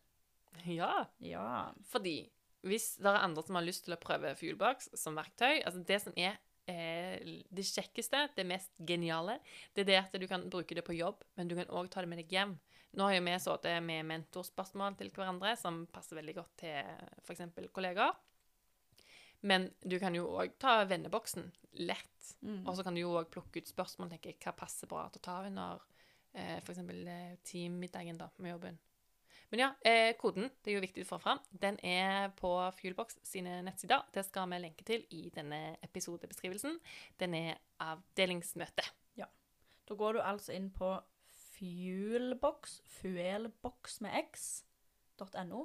ja. 0.66 1.06
Ja. 1.20 1.70
Fordi 1.88 2.28
hvis 2.66 2.96
det 2.98 3.06
er 3.06 3.22
andre 3.24 3.42
som 3.46 3.54
har 3.54 3.62
lyst 3.64 3.84
til 3.86 3.94
å 3.94 4.00
prøve 4.02 4.34
Fuelbox 4.36 4.88
som 4.98 5.14
verktøy 5.16 5.62
altså 5.64 5.80
Det 5.86 6.00
som 6.02 6.12
er 6.16 6.36
det 6.68 7.64
kjekkeste, 7.64 8.26
det 8.36 8.44
mest 8.48 8.72
geniale, 8.84 9.38
det 9.72 9.86
er 9.86 9.88
det 9.88 9.98
at 10.00 10.16
du 10.20 10.26
kan 10.28 10.44
bruke 10.50 10.76
det 10.76 10.84
på 10.84 10.96
jobb, 10.96 11.22
men 11.38 11.48
du 11.48 11.56
kan 11.58 11.70
òg 11.72 11.88
ta 11.92 12.04
det 12.04 12.10
med 12.10 12.20
deg 12.20 12.34
hjem. 12.34 12.56
Nå 12.96 13.04
har 13.04 13.18
jo 13.18 13.24
vi 13.24 13.34
sittet 13.40 13.84
med 13.84 14.06
mentorspørsmål 14.08 14.96
til 14.98 15.12
hverandre 15.14 15.52
som 15.60 15.82
passer 15.92 16.18
veldig 16.18 16.34
godt 16.38 16.54
til 16.64 16.78
f.eks. 17.24 17.44
kollegaer. 17.72 18.16
Men 19.46 19.68
du 19.80 19.98
kan 20.02 20.16
jo 20.16 20.26
òg 20.40 20.56
ta 20.58 20.80
venneboksen 20.88 21.46
lett. 21.84 22.32
Mm. 22.40 22.64
Og 22.66 22.74
så 22.74 22.84
kan 22.86 22.96
du 22.96 23.04
jo 23.04 23.14
òg 23.20 23.28
plukke 23.30 23.62
ut 23.62 23.70
spørsmål 23.70 24.10
tenker 24.10 24.32
jeg, 24.32 24.40
hva 24.42 24.56
passer 24.56 24.90
bra 24.90 25.04
til 25.12 25.22
å 25.22 25.26
ta 25.28 25.36
under 25.46 25.84
eh, 26.32 26.58
f.eks. 26.58 26.80
Eh, 26.82 27.36
teammiddagen 27.46 28.18
da, 28.18 28.30
med 28.42 28.56
jobben. 28.56 28.80
Men 29.50 29.62
ja, 29.62 29.68
eh, 29.86 30.12
koden 30.20 30.50
det 30.62 30.72
er 30.72 30.76
jo 30.76 30.84
viktig 30.84 31.04
å 31.06 31.08
få 31.08 31.18
fram. 31.22 31.38
Den 31.50 31.78
er 31.84 32.28
på 32.36 32.50
Fuelbox 32.76 33.16
sine 33.24 33.62
nettsider. 33.64 34.04
Det 34.12 34.26
skal 34.26 34.48
vi 34.50 34.58
lenke 34.60 34.84
til 34.84 35.06
i 35.14 35.30
denne 35.34 35.78
episodebeskrivelsen. 35.86 36.76
Den 37.20 37.36
er 37.38 37.62
avdelingsmøte. 37.80 38.84
Ja. 39.16 39.30
Da 39.88 39.96
går 39.96 40.18
du 40.18 40.20
altså 40.20 40.52
inn 40.52 40.68
på 40.74 40.92
fuelbox, 41.58 42.80
fuelbox 43.00 44.00
med 44.04 44.20
x.no, 44.28 45.64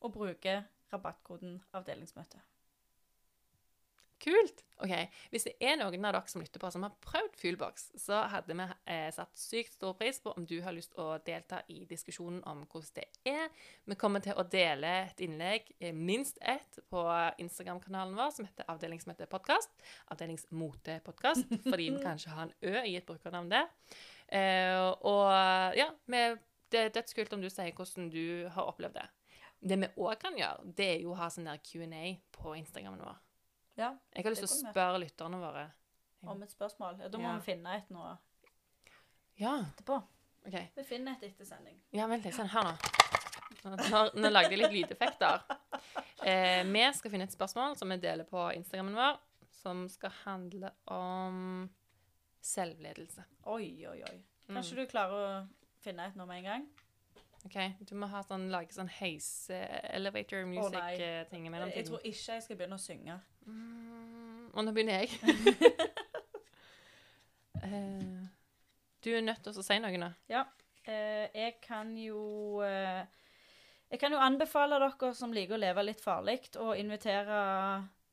og 0.00 0.12
bruker 0.12 0.66
rabattkoden 0.92 1.60
avdelingsmøte. 1.72 2.42
Kult! 4.26 4.64
Ok, 4.82 4.90
Hvis 5.30 5.44
det 5.46 5.52
er 5.62 5.76
noen 5.78 6.04
av 6.04 6.16
dere 6.16 6.28
som 6.28 6.42
lytter 6.42 6.58
på 6.60 6.68
som 6.74 6.82
har 6.82 6.94
prøvd 7.04 7.36
Fuelbox, 7.38 7.84
så 8.02 8.24
hadde 8.32 8.56
vi 8.58 8.64
eh, 8.90 9.06
satt 9.14 9.38
sykt 9.38 9.76
stor 9.76 9.94
pris 9.96 10.18
på 10.20 10.32
om 10.34 10.44
du 10.48 10.56
har 10.64 10.74
lyst 10.74 10.96
å 10.98 11.12
delta 11.24 11.60
i 11.70 11.84
diskusjonen 11.86 12.40
om 12.50 12.64
hvordan 12.66 12.96
det 12.98 13.04
er. 13.30 13.46
Vi 13.86 13.96
kommer 14.00 14.24
til 14.24 14.34
å 14.34 14.44
dele 14.50 14.90
et 15.04 15.22
innlegg, 15.22 15.70
eh, 15.78 15.94
minst 15.94 16.40
ett, 16.42 16.80
på 16.90 17.04
Instagram-kanalen 17.44 18.18
vår 18.18 18.34
som 18.34 18.48
heter 18.48 18.66
Avdelingsmøtepodkast. 18.74 19.86
Avdelingsmotepodkast, 20.12 21.54
fordi 21.70 21.86
vi 21.94 22.02
kanskje 22.02 22.34
har 22.34 22.48
en 22.48 22.56
Ø 22.66 22.82
i 22.82 22.96
et 22.98 23.06
brukernavn 23.06 23.52
der. 23.52 23.70
Eh, 24.26 24.82
og 25.06 25.30
ja, 25.78 25.92
vi, 26.10 26.24
det 26.74 26.82
er 26.82 26.96
dødskult 26.98 27.38
om 27.38 27.46
du 27.46 27.48
sier 27.52 27.70
hvordan 27.78 28.10
du 28.10 28.50
har 28.58 28.74
opplevd 28.74 28.98
det. 28.98 29.06
Det 29.62 29.78
vi 29.80 29.92
òg 30.02 30.18
kan 30.20 30.34
gjøre, 30.36 30.74
det 30.76 30.90
er 30.96 31.06
jo 31.06 31.14
å 31.14 31.20
ha 31.22 31.30
sånn 31.32 31.46
der 31.46 31.62
Q&A 31.62 32.18
på 32.34 32.58
Instagramen 32.58 33.06
vår. 33.06 33.22
Ja, 33.76 33.90
Jeg 34.16 34.24
har 34.24 34.30
lyst 34.32 34.42
til 34.44 34.48
å 34.48 34.70
spørre 34.72 35.00
lytterne 35.02 35.38
våre. 35.40 35.66
om 36.26 36.42
et 36.42 36.50
spørsmål. 36.50 36.98
Ja, 37.00 37.08
da 37.08 37.18
må 37.18 37.22
Ja. 37.28 37.38
vi 37.38 37.52
finne 37.52 37.76
et 37.76 37.88
nå 37.90 38.18
Ja, 39.38 39.64
etterpå. 39.64 40.02
Okay. 40.46 40.68
Vi 40.76 40.82
finner 40.84 41.12
et 41.12 41.22
etter 41.22 41.44
sending. 41.44 41.80
Ja, 41.92 42.06
vent 42.06 42.24
litt. 42.24 42.34
Sånn, 42.34 42.46
her 42.48 42.62
nå. 42.62 42.76
Nå, 43.64 44.12
nå 44.14 44.30
lagde 44.30 44.50
jeg 44.50 44.58
litt 44.58 44.72
lydeffekter. 44.72 45.42
Eh, 46.24 46.62
vi 46.64 46.92
skal 46.94 47.10
finne 47.10 47.22
et 47.24 47.30
spørsmål 47.34 47.76
som 47.76 47.88
vi 47.88 47.96
deler 47.98 48.24
på 48.24 48.54
Instagrammen 48.56 48.94
vår, 48.94 49.18
som 49.50 49.88
skal 49.88 50.10
handle 50.24 50.70
om 50.88 51.68
selvledelse. 52.40 53.24
Oi, 53.46 53.86
oi, 53.86 54.02
oi. 54.08 54.22
Kanskje 54.48 54.72
Mm. 54.72 54.76
du 54.76 54.86
klarer 54.86 55.12
å 55.12 55.48
finne 55.82 56.06
et 56.06 56.14
nå 56.16 56.26
med 56.26 56.38
en 56.38 56.44
gang? 56.44 56.68
Ok, 57.44 57.76
Du 57.84 57.94
må 57.94 58.08
ha 58.08 58.22
sånn, 58.22 58.48
lage 58.50 58.72
sånn 58.72 58.88
heis 58.88 59.50
eh, 59.50 59.80
elevator 59.94 60.44
nei. 60.44 60.56
music-ting 60.58 61.46
imellom. 61.46 61.70
Jeg 61.74 61.86
tror 61.86 62.00
ikke 62.02 62.32
jeg 62.34 62.42
skal 62.42 62.56
begynne 62.56 62.74
å 62.74 62.80
synge. 62.80 63.20
Mm, 63.46 64.50
og 64.52 64.64
nå 64.66 64.72
begynner 64.74 65.04
jeg. 65.04 65.10
uh, 67.62 68.26
du 69.04 69.10
er 69.14 69.24
nødt 69.24 69.42
til 69.44 69.54
å 69.54 69.64
si 69.66 69.78
noe 69.82 70.00
nå. 70.02 70.10
Eh, 70.86 71.26
jeg 71.34 71.56
kan 71.64 71.88
jo 71.98 72.62
uh, 72.62 73.02
Jeg 73.90 73.98
kan 73.98 74.14
jo 74.14 74.22
anbefale 74.22 74.78
dere 74.82 75.10
som 75.18 75.34
liker 75.34 75.56
å 75.56 75.62
leve 75.62 75.82
litt 75.82 76.02
farlig, 76.02 76.40
å 76.58 76.74
invitere 76.78 77.40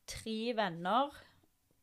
tre 0.10 0.40
venner 0.58 1.14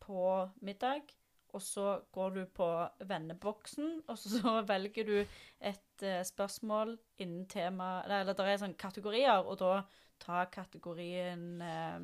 på 0.03 0.27
middag. 0.67 1.11
Og 1.51 1.63
så 1.63 1.97
går 2.15 2.35
du 2.37 2.45
på 2.55 2.69
venneboksen, 3.11 4.05
og 4.07 4.19
så 4.19 4.61
velger 4.69 5.09
du 5.09 5.17
et 5.19 6.05
uh, 6.07 6.21
spørsmål 6.27 6.95
innen 7.19 7.49
tema 7.51 7.97
Eller, 8.05 8.31
det 8.31 8.47
er 8.47 8.63
sånne 8.63 8.79
kategorier, 8.79 9.43
og 9.43 9.59
da 9.59 9.81
ta 10.21 10.45
kategorien 10.53 11.63
eh, 11.65 11.99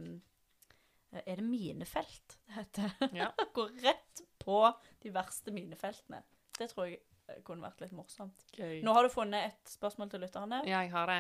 Er 1.25 1.41
det 1.41 1.45
minefelt 1.47 2.39
det 2.47 2.57
heter? 2.59 2.97
Ja. 3.17 3.31
Gå 3.57 3.69
rett 3.83 4.23
på 4.43 4.61
de 5.03 5.13
verste 5.15 5.55
minefeltene. 5.55 6.23
Det 6.59 6.69
tror 6.73 6.89
jeg 6.91 7.01
eh, 7.29 7.41
kunne 7.47 7.65
vært 7.67 7.81
litt 7.85 7.95
morsomt. 7.97 8.45
Gøy. 8.57 8.81
Nå 8.85 8.95
har 8.97 9.07
du 9.07 9.13
funnet 9.13 9.53
et 9.53 9.73
spørsmål 9.77 10.13
til 10.13 10.23
lytterne. 10.27 10.63
Ja, 10.69 10.83
jeg 10.85 10.93
har 10.95 11.11
det. 11.13 11.19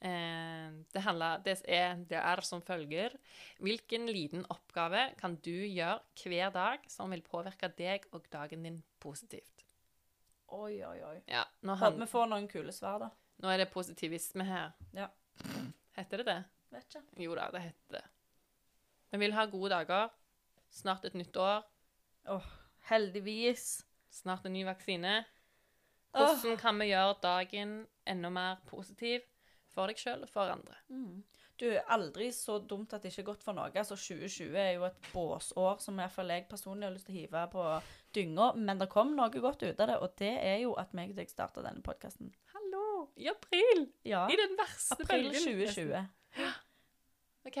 Eh, 0.00 0.66
det, 0.94 1.02
handler, 1.02 1.40
det, 1.42 1.56
er, 1.66 1.96
det 2.10 2.18
er 2.20 2.42
som 2.46 2.62
følger. 2.62 3.16
Hvilken 3.64 4.06
liten 4.12 4.44
oppgave 4.52 5.08
kan 5.18 5.38
du 5.42 5.54
gjøre 5.54 6.02
hver 6.22 6.52
dag 6.54 6.84
som 6.92 7.10
vil 7.14 7.24
påvirke 7.26 7.70
deg 7.78 8.06
og 8.14 8.28
dagen 8.32 8.66
din 8.68 8.82
positivt? 9.02 9.64
Oi, 10.54 10.78
oi, 10.86 10.98
oi. 11.04 11.16
Ja, 11.28 11.42
Håper 11.66 11.98
vi 12.00 12.06
får 12.08 12.30
noen 12.30 12.46
kule 12.48 12.72
svar, 12.72 13.02
da. 13.02 13.08
nå 13.42 13.50
er 13.52 13.64
det 13.64 13.72
positivisme 13.72 14.46
her. 14.48 14.70
Ja. 14.96 15.10
Heter 15.98 16.22
det 16.22 16.28
det? 16.30 16.38
Vet 16.72 16.86
ikke. 16.88 17.02
Jo 17.24 17.34
da, 17.36 17.50
det 17.52 17.66
heter 17.66 17.98
det. 17.98 18.04
Vi 19.10 19.18
vil 19.18 19.32
ha 19.36 19.46
gode 19.48 19.72
dager. 19.72 20.12
Snart 20.70 21.04
et 21.08 21.16
nytt 21.16 21.36
år. 21.40 21.64
Heldigvis. 22.90 23.84
Snart 24.12 24.46
en 24.46 24.52
ny 24.52 24.64
vaksine. 24.68 25.24
Åh. 26.12 26.34
Hvordan 26.34 26.56
kan 26.60 26.78
vi 26.80 26.90
gjøre 26.90 27.16
dagen 27.22 27.74
enda 28.08 28.30
mer 28.32 28.62
positiv 28.68 29.24
for 29.68 29.90
deg 29.90 30.00
sjøl 30.00 30.24
og 30.24 30.32
for 30.32 30.50
andre? 30.52 30.78
Mm. 30.88 31.20
Du, 31.58 31.66
aldri 31.90 32.28
så 32.32 32.60
dumt 32.62 32.92
at 32.94 33.02
det 33.02 33.10
ikke 33.10 33.24
er 33.24 33.28
godt 33.32 33.44
for 33.44 33.56
noe. 33.56 33.72
Altså, 33.74 33.96
2020 33.98 34.54
er 34.62 34.70
jo 34.76 34.84
et 34.86 35.08
båsår 35.10 35.80
som 35.82 35.98
iallfall 35.98 36.30
jeg 36.30 36.46
personlig 36.50 36.86
har 36.86 36.94
lyst 36.94 37.08
til 37.08 37.16
å 37.16 37.18
hive 37.18 37.42
på 37.50 37.64
dynga. 38.14 38.52
Men 38.54 38.78
det 38.78 38.88
kom 38.92 39.16
noe 39.18 39.42
godt 39.42 39.64
ut 39.66 39.82
av 39.82 39.90
det, 39.90 39.98
og 39.98 40.14
det 40.22 40.34
er 40.38 40.62
jo 40.62 40.76
at 40.78 40.94
meg 40.94 41.12
og 41.12 41.18
deg 41.18 41.32
starta 41.32 41.64
denne 41.66 41.82
podkasten. 41.84 42.30
Hallo! 42.54 43.08
I 43.18 43.32
april! 43.32 43.88
Ja. 44.06 44.28
I 44.30 44.38
den 44.38 44.54
verste 44.60 45.00
April 45.02 45.32
bølgen. 45.32 45.66
2020. 45.74 46.06
OK. 47.50 47.60